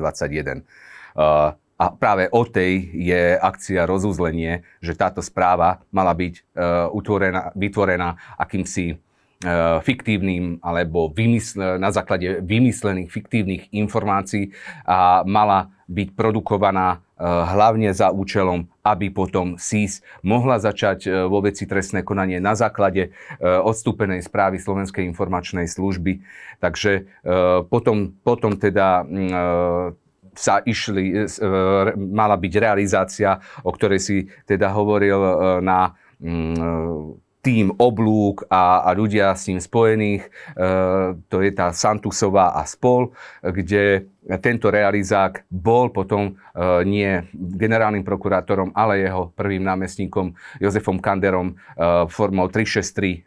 Uh, 1.13 1.53
a 1.77 1.93
práve 1.93 2.25
o 2.33 2.41
tej 2.41 2.89
je 2.97 3.37
akcia 3.37 3.85
rozuzlenie, 3.85 4.65
že 4.81 4.97
táto 4.97 5.21
správa 5.21 5.85
mala 5.93 6.09
byť 6.17 6.33
uh, 6.33 6.89
utvorená, 6.89 7.53
vytvorená 7.53 8.17
akýmsi 8.33 8.97
E, 8.97 9.06
fiktívnym 9.85 10.57
alebo 10.65 11.13
vymysl- 11.13 11.77
na 11.77 11.93
základe 11.93 12.41
vymyslených 12.41 13.13
fiktívnych 13.13 13.63
informácií 13.69 14.49
a 14.81 15.21
mala 15.29 15.69
byť 15.85 16.17
produkovaná 16.17 16.97
e, 16.97 17.21
hlavne 17.21 17.93
za 17.93 18.09
účelom, 18.09 18.65
aby 18.81 19.13
potom 19.13 19.61
SIS 19.61 20.01
mohla 20.25 20.57
začať 20.57 20.99
e, 21.05 21.09
vo 21.29 21.45
veci 21.45 21.69
trestné 21.69 22.01
konanie 22.01 22.41
na 22.41 22.57
základe 22.57 23.13
odstúpenej 23.39 24.25
správy 24.25 24.57
Slovenskej 24.57 25.05
informačnej 25.05 25.69
služby. 25.69 26.25
Takže 26.57 27.05
potom, 27.69 28.17
potom 28.25 28.57
teda 28.57 29.05
sa 30.33 30.55
išli, 30.65 31.29
mala 31.93 32.33
byť 32.33 32.53
realizácia, 32.57 33.37
o 33.61 33.69
ktorej 33.69 34.01
si 34.01 34.17
teda 34.49 34.73
hovoril 34.73 35.17
na 35.61 35.93
tým 37.47 37.71
oblúk 37.79 38.43
a, 38.51 38.83
a 38.83 38.91
ľudia 38.91 39.31
s 39.31 39.47
ním 39.47 39.63
spojených. 39.63 40.27
E, 40.27 40.29
to 41.31 41.39
je 41.39 41.51
tá 41.55 41.71
Santusová 41.71 42.59
a 42.59 42.67
spol, 42.67 43.15
kde 43.39 44.11
tento 44.43 44.67
realizák 44.67 45.47
bol 45.47 45.87
potom 45.95 46.35
e, 46.35 46.83
nie 46.83 47.23
generálnym 47.31 48.03
prokurátorom, 48.03 48.75
ale 48.75 49.07
jeho 49.07 49.31
prvým 49.31 49.63
námestníkom 49.63 50.35
Jozefom 50.59 50.99
Kanderom 50.99 51.55
e, 51.55 52.11
formou 52.11 52.51
363 52.51 53.15
e, 53.15 53.17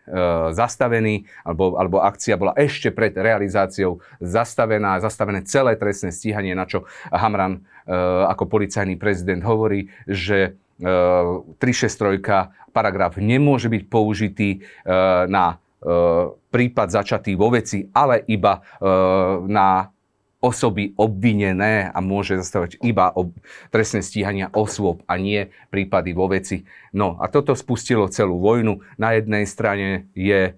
zastavený, 0.53 1.25
alebo, 1.41 1.81
alebo 1.81 2.05
akcia 2.05 2.37
bola 2.37 2.53
ešte 2.61 2.93
pred 2.93 3.17
realizáciou 3.17 4.05
zastavená, 4.21 5.01
zastavené 5.01 5.41
celé 5.49 5.81
trestné 5.81 6.13
stíhanie, 6.13 6.53
na 6.53 6.69
čo 6.69 6.85
Hamran 7.09 7.65
e, 7.89 7.97
ako 8.29 8.53
policajný 8.53 9.01
prezident 9.01 9.41
hovorí, 9.49 9.89
že 10.05 10.61
363 10.81 12.73
paragraf 12.73 13.19
nemôže 13.21 13.69
byť 13.69 13.83
použitý 13.87 14.49
e, 14.57 14.59
na 15.29 15.55
e, 15.55 15.87
prípad 16.51 16.89
začatý 16.91 17.37
vo 17.37 17.53
veci, 17.53 17.87
ale 17.95 18.25
iba 18.27 18.59
na 19.47 19.87
osoby 20.41 20.97
obvinené 20.97 21.93
a 21.93 22.01
môže 22.01 22.41
zastavať 22.41 22.81
iba 22.81 23.13
o 23.13 23.29
trestné 23.69 24.01
stíhania 24.01 24.49
osôb 24.57 25.05
a 25.05 25.21
nie 25.21 25.53
prípady 25.69 26.17
vo 26.17 26.33
veci. 26.33 26.65
No 26.97 27.21
a 27.21 27.29
toto 27.29 27.53
spustilo 27.53 28.09
celú 28.09 28.41
vojnu. 28.41 28.81
Na 28.97 29.13
jednej 29.13 29.45
strane 29.45 30.09
je 30.17 30.51
e, 30.51 30.53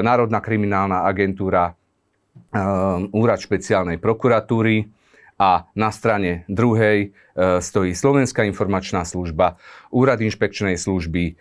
Národná 0.00 0.38
kriminálna 0.38 1.02
agentúra, 1.02 1.74
e, 1.74 2.62
úrad 3.10 3.42
špeciálnej 3.42 3.98
prokuratúry, 3.98 4.86
a 5.36 5.68
na 5.76 5.92
strane 5.92 6.48
druhej 6.48 7.12
e, 7.12 7.60
stojí 7.60 7.92
Slovenská 7.92 8.44
informačná 8.48 9.04
služba, 9.04 9.60
Úrad 9.92 10.20
inšpekčnej 10.20 10.80
služby, 10.80 11.24
e, 11.24 11.32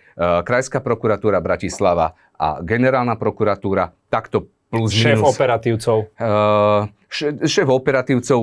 Krajská 0.44 0.84
prokuratúra 0.84 1.40
Bratislava 1.40 2.16
a 2.36 2.60
Generálna 2.60 3.16
prokuratúra. 3.16 3.96
Takto 4.12 4.55
plus 4.70 4.92
Šéf 4.92 5.22
minus. 5.22 5.36
operatívcov. 5.36 5.98
Uh, 6.20 6.90
šéf 7.46 7.70
operatívcov 7.70 8.40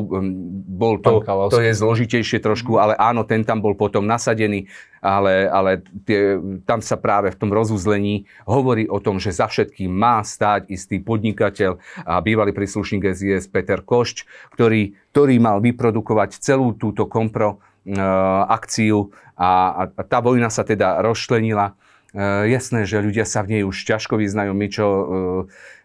bol 0.73 0.97
to, 1.03 1.21
to 1.53 1.61
je 1.61 1.73
zložitejšie 1.77 2.41
trošku, 2.41 2.81
ale 2.81 2.97
áno, 2.97 3.27
ten 3.27 3.45
tam 3.45 3.61
bol 3.61 3.77
potom 3.77 4.07
nasadený, 4.09 4.71
ale, 5.05 5.51
ale 5.51 5.85
tie, 6.09 6.41
tam 6.65 6.81
sa 6.81 6.97
práve 6.97 7.35
v 7.35 7.39
tom 7.39 7.51
rozuzlení 7.53 8.25
hovorí 8.49 8.89
o 8.89 9.03
tom, 9.03 9.21
že 9.21 9.35
za 9.35 9.51
všetkým 9.51 9.93
má 9.93 10.25
stáť 10.25 10.73
istý 10.73 11.03
podnikateľ 11.03 11.77
a 12.07 12.23
bývalý 12.25 12.57
príslušník 12.57 13.13
SIS 13.13 13.51
Peter 13.51 13.85
Košč, 13.85 14.25
ktorý, 14.57 14.97
ktorý 15.13 15.37
mal 15.43 15.61
vyprodukovať 15.61 16.41
celú 16.41 16.73
túto 16.73 17.05
kompro 17.11 17.59
uh, 17.59 18.49
akciu 18.49 19.13
a, 19.37 19.85
a 19.91 20.03
tá 20.07 20.23
vojna 20.23 20.49
sa 20.49 20.65
teda 20.65 21.03
rozšlenila. 21.05 21.75
Uh, 22.13 22.45
jasné, 22.45 22.85
že 22.85 23.01
ľudia 23.01 23.25
sa 23.25 23.41
v 23.41 23.59
nej 23.59 23.63
už 23.65 23.77
ťažko 23.89 24.21
vyznajú. 24.21 24.53
My, 24.53 24.67
čo 24.69 24.85
uh, 24.87 25.05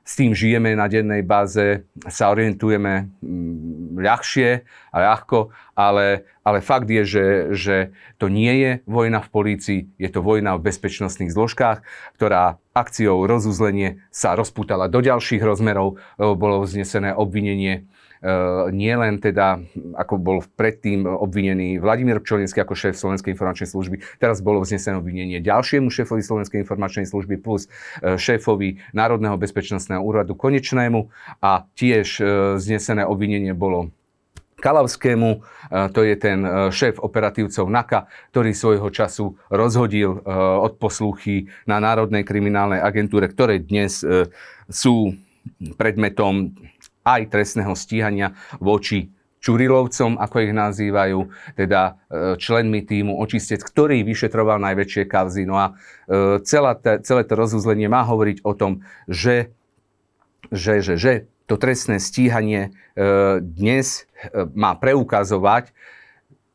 s 0.08 0.16
tým 0.16 0.32
žijeme 0.32 0.72
na 0.72 0.88
dennej 0.88 1.20
báze, 1.20 1.84
sa 2.08 2.32
orientujeme 2.32 3.12
mm, 3.20 4.00
ľahšie 4.00 4.64
a 4.96 4.98
ľahko, 5.04 5.52
ale, 5.76 6.24
ale 6.48 6.64
fakt 6.64 6.88
je, 6.88 7.04
že, 7.04 7.26
že 7.52 7.76
to 8.16 8.32
nie 8.32 8.56
je 8.56 8.72
vojna 8.88 9.20
v 9.20 9.30
polícii, 9.30 9.80
je 10.00 10.08
to 10.08 10.24
vojna 10.24 10.56
v 10.56 10.72
bezpečnostných 10.72 11.36
zložkách, 11.36 11.84
ktorá 12.16 12.56
akciou 12.72 13.28
rozuzlenie 13.28 14.00
sa 14.08 14.40
rozputala 14.40 14.88
do 14.88 15.04
ďalších 15.04 15.44
rozmerov, 15.44 16.00
bolo 16.16 16.64
vznesené 16.64 17.12
obvinenie 17.12 17.84
nie 18.74 18.94
len 18.98 19.22
teda, 19.22 19.62
ako 19.94 20.16
bol 20.18 20.38
predtým 20.58 21.06
obvinený 21.06 21.78
Vladimír 21.78 22.18
Pčolinský 22.22 22.66
ako 22.66 22.74
šéf 22.74 22.96
Slovenskej 22.98 23.38
informačnej 23.38 23.70
služby, 23.70 23.96
teraz 24.18 24.42
bolo 24.42 24.66
vznesené 24.66 24.98
obvinenie 24.98 25.38
ďalšiemu 25.44 25.94
šéfovi 25.94 26.26
Slovenskej 26.26 26.66
informačnej 26.66 27.06
služby 27.06 27.38
plus 27.38 27.70
e, 28.02 28.18
šéfovi 28.18 28.82
Národného 28.98 29.38
bezpečnostného 29.38 30.02
úradu 30.02 30.34
Konečnému 30.34 31.10
a 31.46 31.70
tiež 31.78 32.08
e, 32.18 32.24
vznesené 32.58 33.06
obvinenie 33.06 33.54
bolo 33.54 33.94
Kalavskému, 34.58 35.46
to 35.94 36.02
je 36.02 36.18
ten 36.18 36.42
šéf 36.74 36.98
operatívcov 36.98 37.70
NAKA, 37.70 38.10
ktorý 38.34 38.58
svojho 38.58 38.90
času 38.90 39.38
rozhodil 39.54 40.18
od 40.66 40.82
posluchy 40.82 41.46
na 41.70 41.78
Národnej 41.78 42.26
kriminálnej 42.26 42.82
agentúre, 42.82 43.30
ktoré 43.30 43.62
dnes 43.62 44.02
sú 44.66 45.14
predmetom 45.78 46.58
aj 47.08 47.32
trestného 47.32 47.72
stíhania 47.72 48.36
voči 48.60 49.16
Čurilovcom, 49.38 50.18
ako 50.18 50.36
ich 50.44 50.54
nazývajú, 50.54 51.20
teda 51.56 51.82
e, 51.88 52.36
členmi 52.42 52.84
týmu 52.84 53.16
Očistec, 53.22 53.62
ktorý 53.62 54.02
vyšetroval 54.02 54.58
najväčšie 54.60 55.06
kauzy. 55.06 55.46
No 55.46 55.56
a 55.62 55.66
e, 55.72 56.42
celá 56.44 56.76
celé 56.82 57.22
to 57.24 57.34
rozuzlenie 57.38 57.88
má 57.88 58.02
hovoriť 58.04 58.44
o 58.44 58.52
tom, 58.58 58.84
že, 59.06 59.54
že, 60.50 60.82
že, 60.82 60.98
že 60.98 61.14
to 61.46 61.56
trestné 61.56 62.02
stíhanie 62.02 62.76
e, 62.98 63.40
dnes 63.40 64.10
má 64.58 64.74
preukazovať, 64.76 65.72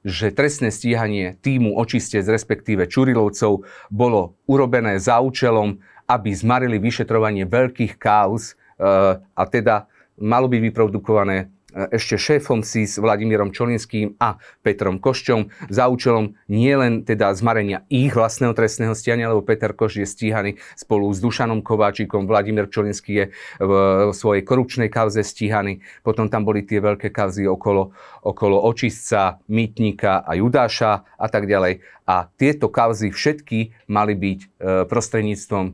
že 0.02 0.34
trestné 0.34 0.74
stíhanie 0.74 1.38
týmu 1.38 1.78
Očistec, 1.78 2.26
respektíve 2.26 2.90
Čurilovcov, 2.90 3.62
bolo 3.88 4.34
urobené 4.50 4.98
za 4.98 5.22
účelom, 5.22 5.78
aby 6.10 6.34
zmarili 6.34 6.82
vyšetrovanie 6.82 7.46
veľkých 7.46 8.02
kauz 8.02 8.58
a 8.82 9.42
teda 9.46 9.86
malo 10.20 10.48
byť 10.48 10.60
vyprodukované 10.60 11.52
ešte 11.72 12.20
šéfom 12.20 12.60
SIS 12.60 13.00
Vladimírom 13.00 13.50
Čolinským 13.50 14.20
a 14.20 14.36
Petrom 14.60 15.00
Košťom 15.00 15.72
za 15.72 15.88
účelom 15.88 16.36
nielen 16.52 17.08
teda 17.08 17.32
zmarenia 17.32 17.88
ich 17.88 18.12
vlastného 18.12 18.52
trestného 18.52 18.92
stíhania, 18.92 19.32
lebo 19.32 19.44
Peter 19.44 19.72
Koš 19.72 20.04
je 20.04 20.06
stíhaný 20.06 20.60
spolu 20.76 21.08
s 21.08 21.18
Dušanom 21.24 21.64
Kováčikom, 21.64 22.28
Vladimír 22.28 22.68
Čolinský 22.68 23.12
je 23.12 23.24
v 23.58 23.72
svojej 24.12 24.44
korupčnej 24.44 24.92
kauze 24.92 25.24
stíhaný, 25.24 25.80
potom 26.04 26.28
tam 26.28 26.44
boli 26.44 26.64
tie 26.68 26.78
veľké 26.78 27.08
kauzy 27.08 27.48
okolo, 27.48 27.96
okolo 28.20 28.56
očistca, 28.68 29.40
Mytníka 29.48 30.22
a 30.22 30.36
Judáša 30.36 30.92
a 31.16 31.26
tak 31.28 31.48
ďalej. 31.48 31.80
A 32.04 32.28
tieto 32.36 32.68
kauzy 32.68 33.08
všetky 33.08 33.72
mali 33.88 34.12
byť 34.18 34.38
e, 34.42 34.46
prostredníctvom 34.90 35.64
e, 35.70 35.72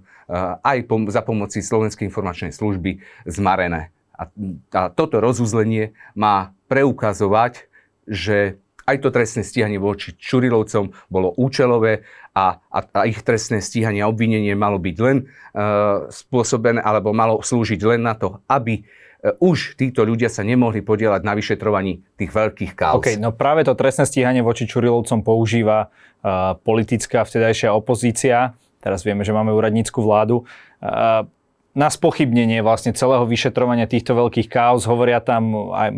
aj 0.62 0.78
za 1.11 1.23
pomoci 1.25 1.64
Slovenskej 1.64 2.07
informačnej 2.07 2.52
služby 2.52 3.00
zmarené. 3.26 3.98
A, 4.19 4.27
a 4.75 4.83
toto 4.91 5.23
rozuzlenie 5.23 5.95
má 6.19 6.53
preukazovať, 6.67 7.71
že 8.11 8.59
aj 8.89 8.97
to 9.05 9.13
trestné 9.13 9.45
stíhanie 9.45 9.77
voči 9.77 10.17
Čurilovcom 10.17 10.97
bolo 11.13 11.37
účelové 11.37 12.09
a, 12.33 12.57
a, 12.73 12.79
a 12.81 13.03
ich 13.05 13.21
trestné 13.21 13.61
stíhanie 13.61 14.01
a 14.01 14.09
obvinenie 14.09 14.57
malo 14.57 14.81
byť 14.81 14.97
len 15.05 15.29
uh, 15.29 16.09
spôsobené 16.09 16.81
alebo 16.81 17.13
malo 17.13 17.45
slúžiť 17.45 17.81
len 17.85 18.01
na 18.01 18.17
to, 18.17 18.41
aby 18.49 18.81
uh, 18.81 19.37
už 19.45 19.77
títo 19.77 20.09
ľudia 20.09 20.33
sa 20.33 20.41
nemohli 20.41 20.81
podielať 20.81 21.21
na 21.21 21.37
vyšetrovaní 21.37 22.01
tých 22.17 22.33
veľkých 22.33 22.73
kauz. 22.73 23.05
OK, 23.05 23.21
no 23.21 23.37
práve 23.37 23.69
to 23.69 23.77
trestné 23.77 24.09
stíhanie 24.09 24.41
voči 24.41 24.65
Čurilovcom 24.65 25.21
používa 25.21 25.93
uh, 25.93 26.57
politická 26.57 27.29
vtedajšia 27.29 27.77
opozícia. 27.77 28.57
Teraz 28.81 29.05
vieme, 29.05 29.21
že 29.21 29.37
máme 29.37 29.53
úradnícku 29.53 30.01
vládu. 30.01 30.49
Uh, 30.81 31.29
na 31.78 31.87
spochybnenie 31.87 32.58
vlastne 32.58 32.90
celého 32.90 33.23
vyšetrovania 33.23 33.87
týchto 33.87 34.18
veľkých 34.18 34.50
káuz. 34.50 34.90
Hovoria 34.90 35.23
tam 35.23 35.70
aj 35.70 35.94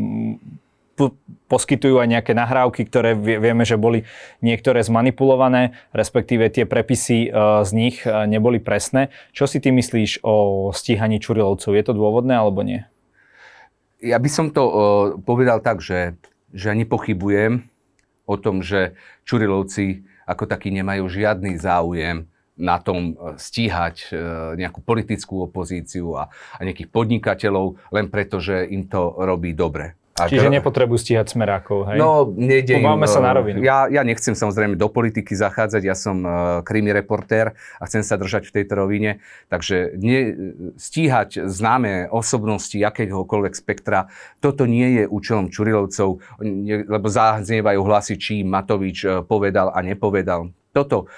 poskytujú 1.48 1.96
aj 1.96 2.08
nejaké 2.12 2.32
nahrávky, 2.36 2.84
ktoré 2.84 3.16
vieme, 3.16 3.64
že 3.64 3.80
boli 3.80 4.04
niektoré 4.44 4.84
zmanipulované, 4.84 5.72
respektíve 5.96 6.52
tie 6.52 6.68
prepisy 6.68 7.26
e, 7.26 7.28
z 7.64 7.70
nich 7.72 8.04
e, 8.04 8.12
neboli 8.28 8.60
presné. 8.60 9.08
Čo 9.32 9.48
si 9.48 9.64
ty 9.64 9.72
myslíš 9.72 10.20
o 10.20 10.68
stíhaní 10.76 11.16
Čurilovcov? 11.18 11.72
Je 11.72 11.84
to 11.88 11.96
dôvodné 11.96 12.36
alebo 12.36 12.60
nie? 12.60 12.84
Ja 14.04 14.20
by 14.20 14.28
som 14.28 14.52
to 14.52 14.62
e, 14.62 14.74
povedal 15.24 15.64
tak, 15.64 15.80
že, 15.80 16.20
že 16.52 16.76
nepochybujem 16.76 17.64
o 18.28 18.36
tom, 18.36 18.60
že 18.60 18.94
Čurilovci 19.24 20.04
ako 20.28 20.46
takí 20.46 20.70
nemajú 20.70 21.10
žiadny 21.10 21.58
záujem 21.58 22.29
na 22.60 22.76
tom 22.76 23.16
e, 23.16 23.40
stíhať 23.40 24.12
e, 24.12 24.20
nejakú 24.60 24.84
politickú 24.84 25.48
opozíciu 25.48 26.20
a, 26.20 26.28
a 26.28 26.60
nejakých 26.60 26.92
podnikateľov 26.92 27.80
len 27.90 28.12
preto, 28.12 28.36
že 28.38 28.68
im 28.68 28.84
to 28.84 29.16
robí 29.16 29.56
dobre. 29.56 29.96
A 30.20 30.28
Čiže 30.28 30.52
nepotrebujú 30.52 31.00
stíhať 31.00 31.32
smerákov, 31.32 31.88
hej? 31.88 31.96
No, 31.96 32.28
nejde 32.28 32.76
im, 32.76 32.84
sa 33.08 33.24
na 33.24 33.32
rovinu. 33.32 33.64
Ja, 33.64 33.88
ja 33.88 34.04
nechcem 34.04 34.36
samozrejme 34.36 34.76
do 34.76 34.92
politiky 34.92 35.32
zachádzať, 35.32 35.82
ja 35.86 35.96
som 35.96 36.20
uh, 36.20 36.32
krimi 36.60 36.92
reportér 36.92 37.56
a 37.80 37.82
chcem 37.88 38.04
sa 38.04 38.20
držať 38.20 38.52
v 38.52 38.54
tejto 38.60 38.74
rovine, 38.76 39.24
takže 39.48 39.96
ne, 39.96 40.20
stíhať 40.76 41.48
známe 41.48 42.12
osobnosti 42.12 42.76
akéhokoľvek 42.76 43.54
spektra, 43.56 44.12
toto 44.44 44.68
nie 44.68 45.00
je 45.00 45.04
účelom 45.08 45.48
Čurilovcov, 45.48 46.20
ne, 46.44 46.84
lebo 46.84 47.06
zaznievajú 47.08 47.80
hlasy, 47.80 48.14
či 48.20 48.44
Matovič 48.44 49.24
povedal 49.24 49.72
a 49.72 49.80
nepovedal. 49.80 50.52
Toto 50.70 51.08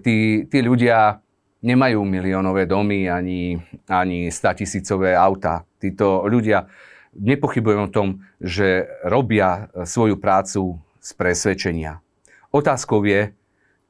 tí, 0.00 0.48
tí 0.48 0.58
ľudia 0.64 1.20
nemajú 1.62 2.02
miliónové 2.02 2.66
domy 2.66 3.06
ani, 3.06 3.60
ani 3.86 4.32
statisícové 4.32 5.14
auta. 5.14 5.62
Títo 5.78 6.24
ľudia 6.26 6.66
nepochybujú 7.12 7.78
o 7.86 7.92
tom, 7.92 8.24
že 8.40 8.88
robia 9.04 9.68
svoju 9.84 10.16
prácu 10.16 10.80
z 10.98 11.10
presvedčenia. 11.14 12.00
Otázkou 12.50 13.04
je, 13.04 13.36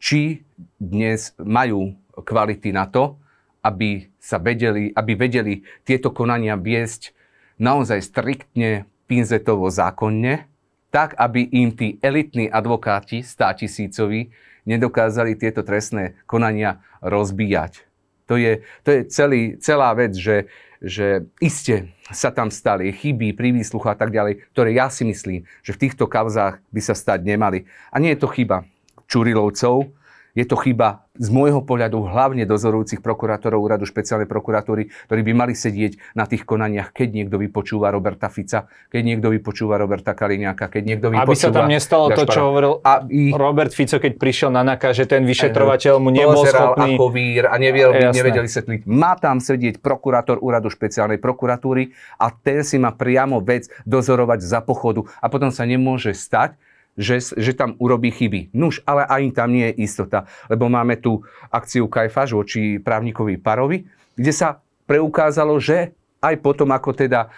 či 0.03 0.43
dnes 0.77 1.33
majú 1.39 1.95
kvality 2.13 2.75
na 2.75 2.91
to, 2.91 3.17
aby 3.63 4.11
sa 4.19 4.43
vedeli, 4.43 4.91
aby 4.91 5.13
vedeli 5.15 5.63
tieto 5.87 6.11
konania 6.11 6.59
viesť 6.59 7.15
naozaj 7.63 8.03
striktne, 8.03 8.91
pinzetovo, 9.07 9.71
zákonne, 9.71 10.51
tak, 10.93 11.15
aby 11.17 11.47
im 11.57 11.73
tí 11.73 11.97
elitní 12.03 12.51
advokáti, 12.51 13.23
státisícovi, 13.23 14.29
nedokázali 14.65 15.39
tieto 15.39 15.67
trestné 15.67 16.19
konania 16.27 16.83
rozbíjať. 17.03 17.87
To 18.31 18.39
je, 18.39 18.63
to 18.87 18.89
je 18.95 19.01
celý, 19.11 19.41
celá 19.59 19.91
vec, 19.93 20.15
že, 20.15 20.47
že 20.79 21.27
iste 21.43 21.91
sa 22.09 22.31
tam 22.31 22.49
stali 22.49 22.95
chyby 22.95 23.35
pri 23.35 23.51
výsluchu 23.51 23.91
a 23.91 23.99
tak 23.99 24.15
ďalej, 24.15 24.47
ktoré 24.55 24.71
ja 24.73 24.89
si 24.89 25.03
myslím, 25.03 25.45
že 25.61 25.75
v 25.75 25.81
týchto 25.89 26.07
kauzách 26.07 26.63
by 26.71 26.81
sa 26.81 26.95
stať 26.95 27.27
nemali. 27.27 27.67
A 27.91 27.99
nie 27.99 28.15
je 28.15 28.23
to 28.23 28.31
chyba 28.31 28.65
Čurilovcov, 29.11 29.91
je 30.33 30.45
to 30.49 30.57
chyba 30.57 31.02
z 31.13 31.29
môjho 31.29 31.61
pohľadu 31.61 32.09
hlavne 32.09 32.49
dozorujúcich 32.49 33.05
prokurátorov 33.05 33.61
úradu 33.61 33.85
špeciálnej 33.85 34.25
prokuratúry, 34.25 34.89
ktorí 34.89 35.21
by 35.21 35.33
mali 35.37 35.53
sedieť 35.53 36.17
na 36.17 36.25
tých 36.25 36.49
konaniach, 36.49 36.89
keď 36.97 37.09
niekto 37.13 37.37
vypočúva 37.37 37.93
Roberta 37.93 38.33
Fica, 38.33 38.65
keď 38.89 39.03
niekto 39.05 39.29
vypočúva 39.29 39.77
Roberta 39.77 40.17
Kaliňáka, 40.17 40.73
keď 40.73 40.83
niekto 40.89 41.07
vypočúva... 41.13 41.29
Aby 41.29 41.37
sa 41.37 41.53
tam 41.53 41.69
nestalo 41.69 42.09
Gašpara. 42.09 42.25
to, 42.25 42.33
čo 42.33 42.41
hovoril 42.49 42.73
Aby... 42.81 43.29
Robert 43.37 43.73
Fico, 43.77 44.01
keď 44.01 44.13
prišiel 44.17 44.57
na 44.57 44.65
NAKA, 44.65 44.97
že 44.97 45.05
ten 45.05 45.29
vyšetrovateľ 45.29 45.95
mu 46.01 46.09
nebol 46.09 46.49
schopný... 46.49 46.97
ako 46.97 47.05
vír 47.13 47.45
a 47.45 47.61
neviel, 47.61 47.93
nevedeli 47.93 48.49
setliť. 48.49 48.89
Má 48.89 49.13
tam 49.21 49.37
sedieť 49.37 49.85
prokurátor 49.85 50.41
úradu 50.41 50.73
špeciálnej 50.73 51.21
prokuratúry 51.21 51.93
a 52.25 52.33
ten 52.33 52.65
si 52.65 52.81
má 52.81 52.89
priamo 52.89 53.45
vec 53.45 53.69
dozorovať 53.85 54.41
za 54.41 54.65
pochodu 54.65 55.05
a 55.21 55.29
potom 55.29 55.53
sa 55.53 55.69
nemôže 55.69 56.17
stať, 56.17 56.57
že, 56.97 57.21
že 57.21 57.53
tam 57.57 57.77
urobí 57.81 58.13
chyby. 58.13 58.53
Nuž, 58.53 58.85
ale 58.85 59.09
ani 59.09 59.33
tam 59.33 59.53
nie 59.53 59.73
je 59.73 59.89
istota, 59.89 60.29
lebo 60.49 60.69
máme 60.69 61.01
tu 61.01 61.25
akciu 61.49 61.89
Kajfaš 61.89 62.37
voči 62.37 62.77
právnikovi 62.81 63.41
Parovi, 63.41 63.89
kde 64.17 64.33
sa 64.33 64.61
preukázalo, 64.85 65.57
že 65.57 65.97
aj 66.23 66.39
potom, 66.39 66.71
ako 66.71 66.91
teda 66.93 67.27
e, 67.27 67.29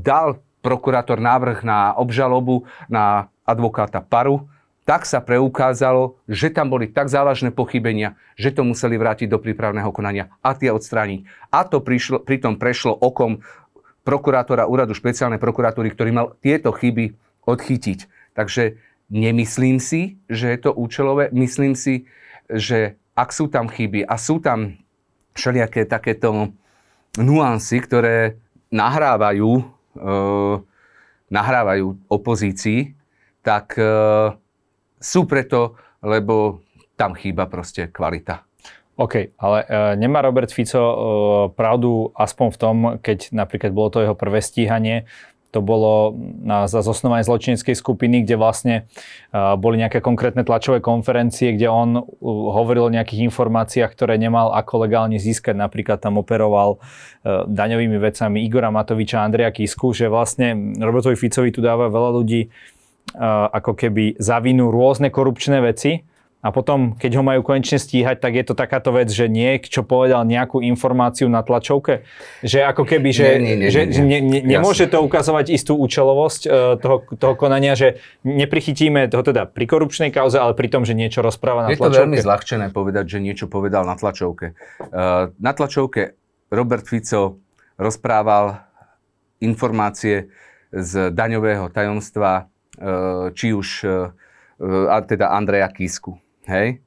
dal 0.00 0.40
prokurátor 0.64 1.22
návrh 1.22 1.62
na 1.62 1.94
obžalobu 1.94 2.66
na 2.90 3.30
advokáta 3.46 4.02
Paru, 4.02 4.50
tak 4.88 5.04
sa 5.04 5.20
preukázalo, 5.20 6.16
že 6.24 6.48
tam 6.48 6.72
boli 6.72 6.88
tak 6.88 7.12
závažné 7.12 7.52
pochybenia, 7.52 8.16
že 8.40 8.48
to 8.56 8.64
museli 8.64 8.96
vrátiť 8.96 9.28
do 9.28 9.36
prípravného 9.36 9.92
konania 9.92 10.32
a 10.40 10.56
tie 10.56 10.72
odstrániť. 10.72 11.28
A 11.52 11.68
to 11.68 11.84
prišlo, 11.84 12.24
pritom 12.24 12.56
prešlo 12.56 12.96
okom 12.96 13.44
prokurátora 14.00 14.64
úradu 14.64 14.96
špeciálnej 14.96 15.36
prokuratúry, 15.36 15.92
ktorý 15.92 16.10
mal 16.16 16.26
tieto 16.40 16.72
chyby 16.72 17.12
odchytiť. 17.44 18.17
Takže 18.38 18.78
nemyslím 19.10 19.82
si, 19.82 20.22
že 20.30 20.54
je 20.54 20.58
to 20.62 20.70
účelové. 20.70 21.34
Myslím 21.34 21.74
si, 21.74 22.06
že 22.46 22.94
ak 23.18 23.34
sú 23.34 23.50
tam 23.50 23.66
chyby 23.66 24.06
a 24.06 24.14
sú 24.14 24.38
tam 24.38 24.78
všelijaké 25.34 25.90
takéto 25.90 26.54
nuancy, 27.18 27.82
ktoré 27.82 28.38
nahrávajú, 28.70 29.58
e, 29.58 29.62
nahrávajú 31.34 31.98
opozícii, 32.06 32.94
tak 33.42 33.74
e, 33.74 33.90
sú 35.02 35.26
preto, 35.26 35.74
lebo 35.98 36.62
tam 36.94 37.18
chýba 37.18 37.50
proste 37.50 37.90
kvalita. 37.90 38.46
OK, 38.98 39.34
ale 39.38 39.58
e, 39.62 39.66
nemá 39.94 40.22
Robert 40.22 40.50
Fico 40.50 40.78
e, 40.78 40.96
pravdu 41.54 42.10
aspoň 42.18 42.48
v 42.50 42.58
tom, 42.58 42.76
keď 42.98 43.30
napríklad 43.30 43.70
bolo 43.70 43.94
to 43.94 44.02
jeho 44.02 44.18
prvé 44.18 44.42
stíhanie, 44.42 45.06
to 45.48 45.64
bolo 45.64 46.12
na, 46.44 46.68
za 46.68 46.84
zosnovanie 46.84 47.24
zločineckej 47.24 47.72
skupiny, 47.72 48.20
kde 48.20 48.36
vlastne 48.36 48.74
boli 49.32 49.80
nejaké 49.80 50.04
konkrétne 50.04 50.44
tlačové 50.44 50.84
konferencie, 50.84 51.56
kde 51.56 51.72
on 51.72 52.04
hovoril 52.52 52.88
o 52.88 52.94
nejakých 52.94 53.32
informáciách, 53.32 53.88
ktoré 53.96 54.20
nemal 54.20 54.52
ako 54.52 54.84
legálne 54.84 55.16
získať. 55.16 55.56
Napríklad 55.56 56.04
tam 56.04 56.20
operoval 56.20 56.76
uh, 56.76 57.48
daňovými 57.48 57.96
vecami 57.96 58.44
Igora 58.44 58.68
Matoviča 58.68 59.24
a 59.24 59.26
Andreja 59.26 59.48
Kisku, 59.48 59.96
že 59.96 60.12
vlastne 60.12 60.76
Robertovi 60.76 61.16
Ficovi 61.16 61.48
tu 61.48 61.64
dáva 61.64 61.88
veľa 61.88 62.10
ľudí 62.20 62.48
uh, 62.48 63.48
ako 63.48 63.72
keby 63.72 64.20
za 64.20 64.44
vinu 64.44 64.68
rôzne 64.68 65.08
korupčné 65.08 65.64
veci 65.64 66.04
a 66.38 66.54
potom, 66.54 66.94
keď 66.94 67.18
ho 67.18 67.26
majú 67.26 67.42
konečne 67.42 67.82
stíhať, 67.82 68.22
tak 68.22 68.38
je 68.38 68.44
to 68.46 68.54
takáto 68.54 68.94
vec, 68.94 69.10
že 69.10 69.26
niek, 69.26 69.66
čo 69.66 69.82
povedal 69.82 70.22
nejakú 70.22 70.62
informáciu 70.62 71.26
na 71.26 71.42
tlačovke, 71.42 72.06
že 72.46 72.62
ako 72.62 72.86
keby, 72.86 73.10
že, 73.10 73.26
nie, 73.42 73.58
nie, 73.58 73.66
nie, 73.66 73.70
že 73.74 73.80
nie, 74.06 74.22
nie. 74.22 74.46
Ne, 74.46 74.54
nemôže 74.54 74.86
to 74.86 75.02
ukazovať 75.02 75.50
istú 75.50 75.74
účelovosť 75.74 76.42
uh, 76.46 76.78
toho, 76.78 77.02
toho 77.18 77.34
konania, 77.34 77.74
že 77.74 77.98
neprichytíme 78.22 79.10
ho 79.10 79.22
teda 79.26 79.50
pri 79.50 79.66
korupčnej 79.66 80.14
kauze, 80.14 80.38
ale 80.38 80.54
pri 80.54 80.70
tom, 80.70 80.86
že 80.86 80.94
niečo 80.94 81.26
rozpráva 81.26 81.66
na 81.66 81.74
je 81.74 81.82
tlačovke. 81.82 81.90
Je 81.90 81.98
to 81.98 82.02
veľmi 82.06 82.18
zľahčené 82.22 82.66
povedať, 82.70 83.04
že 83.10 83.18
niečo 83.18 83.50
povedal 83.50 83.82
na 83.82 83.98
tlačovke. 83.98 84.54
Uh, 84.78 85.34
na 85.42 85.50
tlačovke 85.50 86.14
Robert 86.54 86.86
Fico 86.86 87.42
rozprával 87.82 88.62
informácie 89.42 90.30
z 90.70 91.10
daňového 91.10 91.66
tajomstva, 91.74 92.46
uh, 92.46 93.34
či 93.34 93.50
už 93.50 93.68
uh, 93.82 94.14
teda 95.02 95.34
Andreja 95.34 95.66
Kisku 95.74 96.14
Hej? 96.48 96.80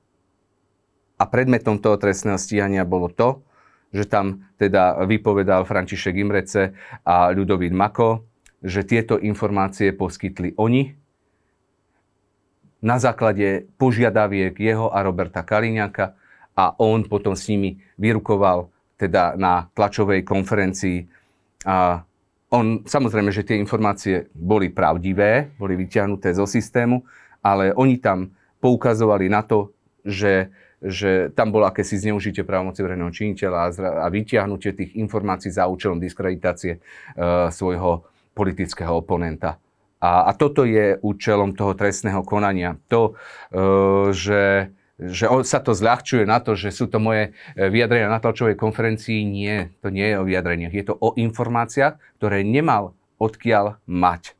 A 1.21 1.23
predmetom 1.29 1.77
toho 1.77 2.01
trestného 2.01 2.41
stíhania 2.41 2.81
bolo 2.81 3.07
to, 3.13 3.45
že 3.93 4.09
tam 4.09 4.49
teda 4.57 5.05
vypovedal 5.05 5.63
František 5.69 6.17
Imrece 6.17 6.73
a 7.05 7.29
Ľudovít 7.29 7.75
Mako 7.75 8.31
že 8.61 8.85
tieto 8.85 9.17
informácie 9.17 9.89
poskytli 9.91 10.53
oni 10.55 10.93
na 12.81 12.97
základe 13.01 13.69
požiadaviek 13.77 14.57
jeho 14.57 14.93
a 14.93 15.01
Roberta 15.01 15.41
Kaliňáka 15.41 16.13
a 16.53 16.77
on 16.77 17.05
potom 17.05 17.33
s 17.33 17.49
nimi 17.49 17.81
vyrukoval 17.97 18.69
teda 18.97 19.33
na 19.37 19.69
tlačovej 19.73 20.21
konferencii. 20.21 21.05
A 21.65 22.05
on, 22.53 22.85
samozrejme, 22.85 23.33
že 23.33 23.45
tie 23.45 23.57
informácie 23.57 24.29
boli 24.33 24.69
pravdivé, 24.69 25.53
boli 25.57 25.77
vyťahnuté 25.77 26.33
zo 26.33 26.45
systému, 26.45 27.01
ale 27.41 27.73
oni 27.73 27.97
tam 27.97 28.29
poukazovali 28.61 29.27
na 29.27 29.41
to, 29.41 29.73
že, 30.05 30.53
že 30.81 31.33
tam 31.33 31.49
bolo 31.49 31.65
akési 31.65 31.97
zneužitie 31.97 32.45
právomoci 32.45 32.85
verejného 32.85 33.11
činiteľa 33.11 33.59
a, 33.59 33.69
a 34.05 34.07
vyťahnutie 34.07 34.71
tých 34.77 34.91
informácií 34.97 35.49
za 35.49 35.65
účelom 35.65 35.97
diskreditácie 35.97 36.77
e, 36.77 36.79
svojho 37.49 38.05
politického 38.37 39.01
oponenta. 39.01 39.57
A, 40.01 40.25
a 40.25 40.31
toto 40.33 40.65
je 40.65 40.97
účelom 40.97 41.53
toho 41.53 41.77
trestného 41.77 42.25
konania. 42.25 42.73
To, 42.89 43.13
e, 43.53 44.09
že, 44.09 44.73
že 44.97 45.25
sa 45.45 45.61
to 45.61 45.77
zľahčuje 45.77 46.25
na 46.25 46.41
to, 46.41 46.57
že 46.57 46.73
sú 46.73 46.89
to 46.89 46.97
moje 46.97 47.29
e, 47.53 47.69
vyjadrenia 47.69 48.09
na 48.09 48.17
tlačovej 48.17 48.57
konferencii, 48.57 49.21
nie, 49.21 49.69
to 49.85 49.93
nie 49.93 50.09
je 50.09 50.17
o 50.17 50.25
vyjadreniach. 50.25 50.73
Je 50.73 50.85
to 50.85 50.97
o 50.97 51.13
informáciách, 51.13 52.01
ktoré 52.17 52.41
nemal 52.41 52.97
odkiaľ 53.21 53.77
mať. 53.85 54.33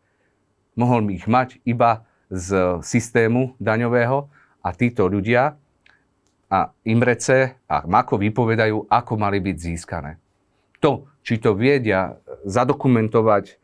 Mohol 0.73 1.13
ich 1.13 1.29
mať 1.29 1.61
iba 1.61 2.09
z 2.31 2.79
systému 2.79 3.59
daňového 3.59 4.31
a 4.63 4.69
títo 4.71 5.11
ľudia 5.11 5.59
a 6.47 6.59
Imrece 6.87 7.59
a 7.67 7.83
Mako 7.83 8.19
vypovedajú, 8.19 8.87
ako 8.87 9.13
mali 9.19 9.43
byť 9.43 9.57
získané. 9.59 10.15
To, 10.79 11.11
či 11.21 11.37
to 11.37 11.53
viedia 11.53 12.17
zadokumentovať 12.47 13.59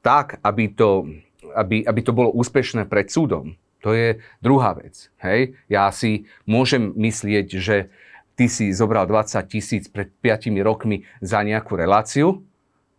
tak, 0.00 0.40
aby 0.40 0.72
to, 0.72 1.06
aby, 1.52 1.84
aby 1.84 2.00
to 2.00 2.16
bolo 2.16 2.32
úspešné 2.32 2.88
pred 2.88 3.12
súdom, 3.12 3.60
to 3.80 3.96
je 3.96 4.20
druhá 4.44 4.76
vec. 4.76 5.08
Hej? 5.24 5.56
Ja 5.72 5.88
si 5.88 6.28
môžem 6.44 6.92
myslieť, 6.96 7.46
že 7.56 7.88
ty 8.36 8.48
si 8.48 8.72
zobral 8.72 9.08
20 9.08 9.40
tisíc 9.48 9.88
pred 9.88 10.12
5 10.20 10.52
rokmi 10.60 11.08
za 11.20 11.40
nejakú 11.40 11.76
reláciu, 11.76 12.44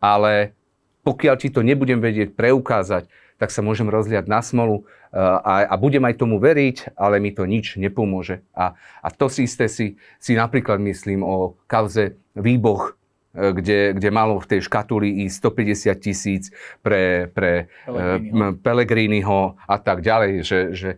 ale 0.01 0.57
pokiaľ 1.01 1.35
ti 1.37 1.49
to 1.49 1.65
nebudem 1.65 2.01
vedieť 2.01 2.33
preukázať, 2.33 3.09
tak 3.41 3.49
sa 3.49 3.65
môžem 3.65 3.89
rozliať 3.89 4.29
na 4.29 4.45
smolu 4.45 4.85
eh, 4.85 5.17
a, 5.17 5.65
a 5.65 5.75
budem 5.81 6.05
aj 6.05 6.21
tomu 6.21 6.37
veriť, 6.37 6.93
ale 6.93 7.17
mi 7.17 7.33
to 7.33 7.49
nič 7.49 7.81
nepomôže. 7.81 8.45
A, 8.53 8.77
a 9.01 9.07
to 9.09 9.33
si 9.33 9.49
isté 9.49 9.65
si, 9.65 9.97
si 10.21 10.37
napríklad 10.37 10.77
myslím 10.77 11.25
o 11.25 11.57
kauze 11.65 12.21
Výboh, 12.37 12.93
eh, 13.33 13.49
kde, 13.49 13.97
kde 13.97 14.09
malo 14.13 14.37
v 14.37 14.45
tej 14.45 14.61
škatuli 14.69 15.25
i 15.25 15.33
150 15.33 15.89
tisíc 15.97 16.53
pre, 16.85 17.33
pre 17.33 17.65
Pellegriniho. 17.89 18.61
Pellegriniho 18.61 19.39
a 19.57 19.77
tak 19.81 20.05
ďalej, 20.05 20.45
že, 20.45 20.59
že 20.77 20.89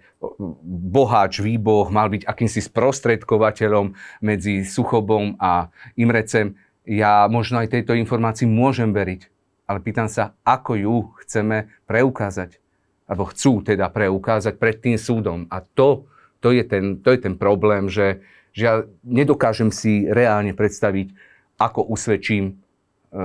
boháč 0.68 1.40
Výboh 1.40 1.88
mal 1.88 2.12
byť 2.12 2.28
akýmsi 2.28 2.60
sprostredkovateľom 2.60 3.96
medzi 4.20 4.68
Suchobom 4.68 5.40
a 5.40 5.72
Imrecem. 5.96 6.60
Ja 6.84 7.24
možno 7.32 7.64
aj 7.64 7.72
tejto 7.72 7.96
informácii 7.96 8.44
môžem 8.44 8.92
veriť, 8.92 9.32
ale 9.68 9.80
pýtam 9.80 10.12
sa, 10.12 10.36
ako 10.44 10.72
ju 10.76 10.96
chceme 11.24 11.72
preukázať. 11.88 12.60
Alebo 13.08 13.28
chcú 13.32 13.64
teda 13.64 13.92
preukázať 13.92 14.60
pred 14.60 14.80
tým 14.80 14.98
súdom. 15.00 15.48
A 15.52 15.64
to, 15.64 16.08
to, 16.40 16.52
je, 16.52 16.64
ten, 16.64 17.00
to 17.00 17.12
je 17.12 17.20
ten 17.20 17.36
problém, 17.36 17.88
že, 17.88 18.24
že 18.52 18.64
ja 18.64 18.76
nedokážem 19.04 19.72
si 19.72 20.08
reálne 20.08 20.52
predstaviť, 20.56 21.16
ako 21.60 21.88
usvedčím 21.88 22.44
e, 22.50 22.54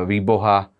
výboha 0.07 0.70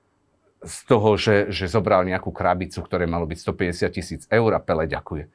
z 0.63 0.77
toho, 0.91 1.15
že, 1.15 1.55
že 1.55 1.71
zobral 1.71 2.03
nejakú 2.03 2.35
krabicu, 2.35 2.83
ktoré 2.83 3.07
malo 3.07 3.27
byť 3.27 3.39
150 3.39 3.95
tisíc 3.95 4.23
eur 4.27 4.51
a 4.55 4.63
Pele 4.63 4.91
ďakuje. 4.91 5.31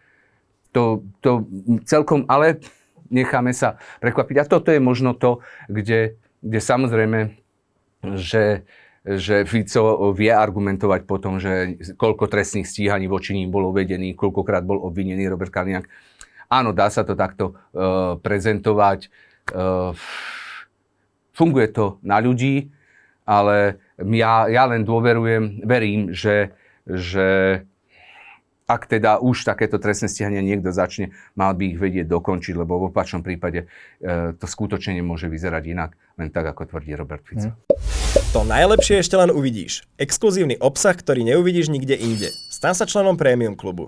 To, 0.75 1.05
to 1.23 1.47
celkom, 1.87 2.27
ale 2.27 2.59
necháme 3.07 3.55
sa 3.55 3.79
prekvapiť. 4.03 4.35
A 4.43 4.49
toto 4.49 4.73
je 4.73 4.81
možno 4.83 5.15
to, 5.15 5.39
kde, 5.69 6.19
kde 6.43 6.59
samozrejme, 6.59 7.39
že 8.19 8.67
že 9.03 9.43
Fico 9.43 10.15
vie 10.15 10.31
argumentovať 10.31 11.01
potom, 11.03 11.35
že 11.35 11.75
koľko 11.99 12.31
trestných 12.31 12.63
stíhaní 12.63 13.11
voči 13.11 13.35
ním 13.35 13.51
bolo 13.51 13.75
vedený, 13.75 14.15
koľkokrát 14.15 14.63
bol 14.63 14.79
obvinený 14.79 15.27
Robert 15.27 15.51
Kaliňák. 15.51 15.85
Áno, 16.47 16.71
dá 16.71 16.87
sa 16.87 17.03
to 17.03 17.11
takto 17.11 17.51
uh, 17.51 18.15
prezentovať. 18.23 19.11
Uh, 19.51 19.91
funguje 21.35 21.67
to 21.75 21.99
na 21.99 22.23
ľudí, 22.23 22.71
ale 23.27 23.81
ja, 23.99 24.47
ja 24.47 24.63
len 24.71 24.87
dôverujem, 24.87 25.67
verím, 25.67 26.15
že, 26.15 26.55
že 26.87 27.59
ak 28.69 28.87
teda 28.87 29.19
už 29.19 29.43
takéto 29.43 29.75
trestné 29.81 30.07
stíhanie 30.07 30.39
niekto 30.39 30.71
začne, 30.71 31.11
mal 31.35 31.51
by 31.57 31.75
ich 31.75 31.77
vedieť 31.79 32.07
dokončiť, 32.07 32.53
lebo 32.55 32.79
v 32.79 32.87
opačnom 32.93 33.25
prípade 33.25 33.67
e, 33.99 34.35
to 34.37 34.45
skutočne 34.45 35.01
nemôže 35.01 35.27
vyzerať 35.27 35.63
inak, 35.67 35.91
len 36.21 36.29
tak, 36.29 36.47
ako 36.47 36.69
tvrdí 36.69 36.93
Robert 36.95 37.25
Fico. 37.25 37.51
Hmm. 37.51 37.57
To 38.37 38.45
najlepšie 38.45 39.01
ešte 39.01 39.17
len 39.17 39.33
uvidíš. 39.33 39.83
Exkluzívny 39.97 40.55
obsah, 40.61 40.93
ktorý 40.93 41.25
neuvidíš 41.25 41.73
nikde 41.73 41.97
inde. 41.97 42.29
Stan 42.53 42.77
sa 42.77 42.85
členom 42.85 43.17
Premium 43.17 43.57
klubu. 43.57 43.81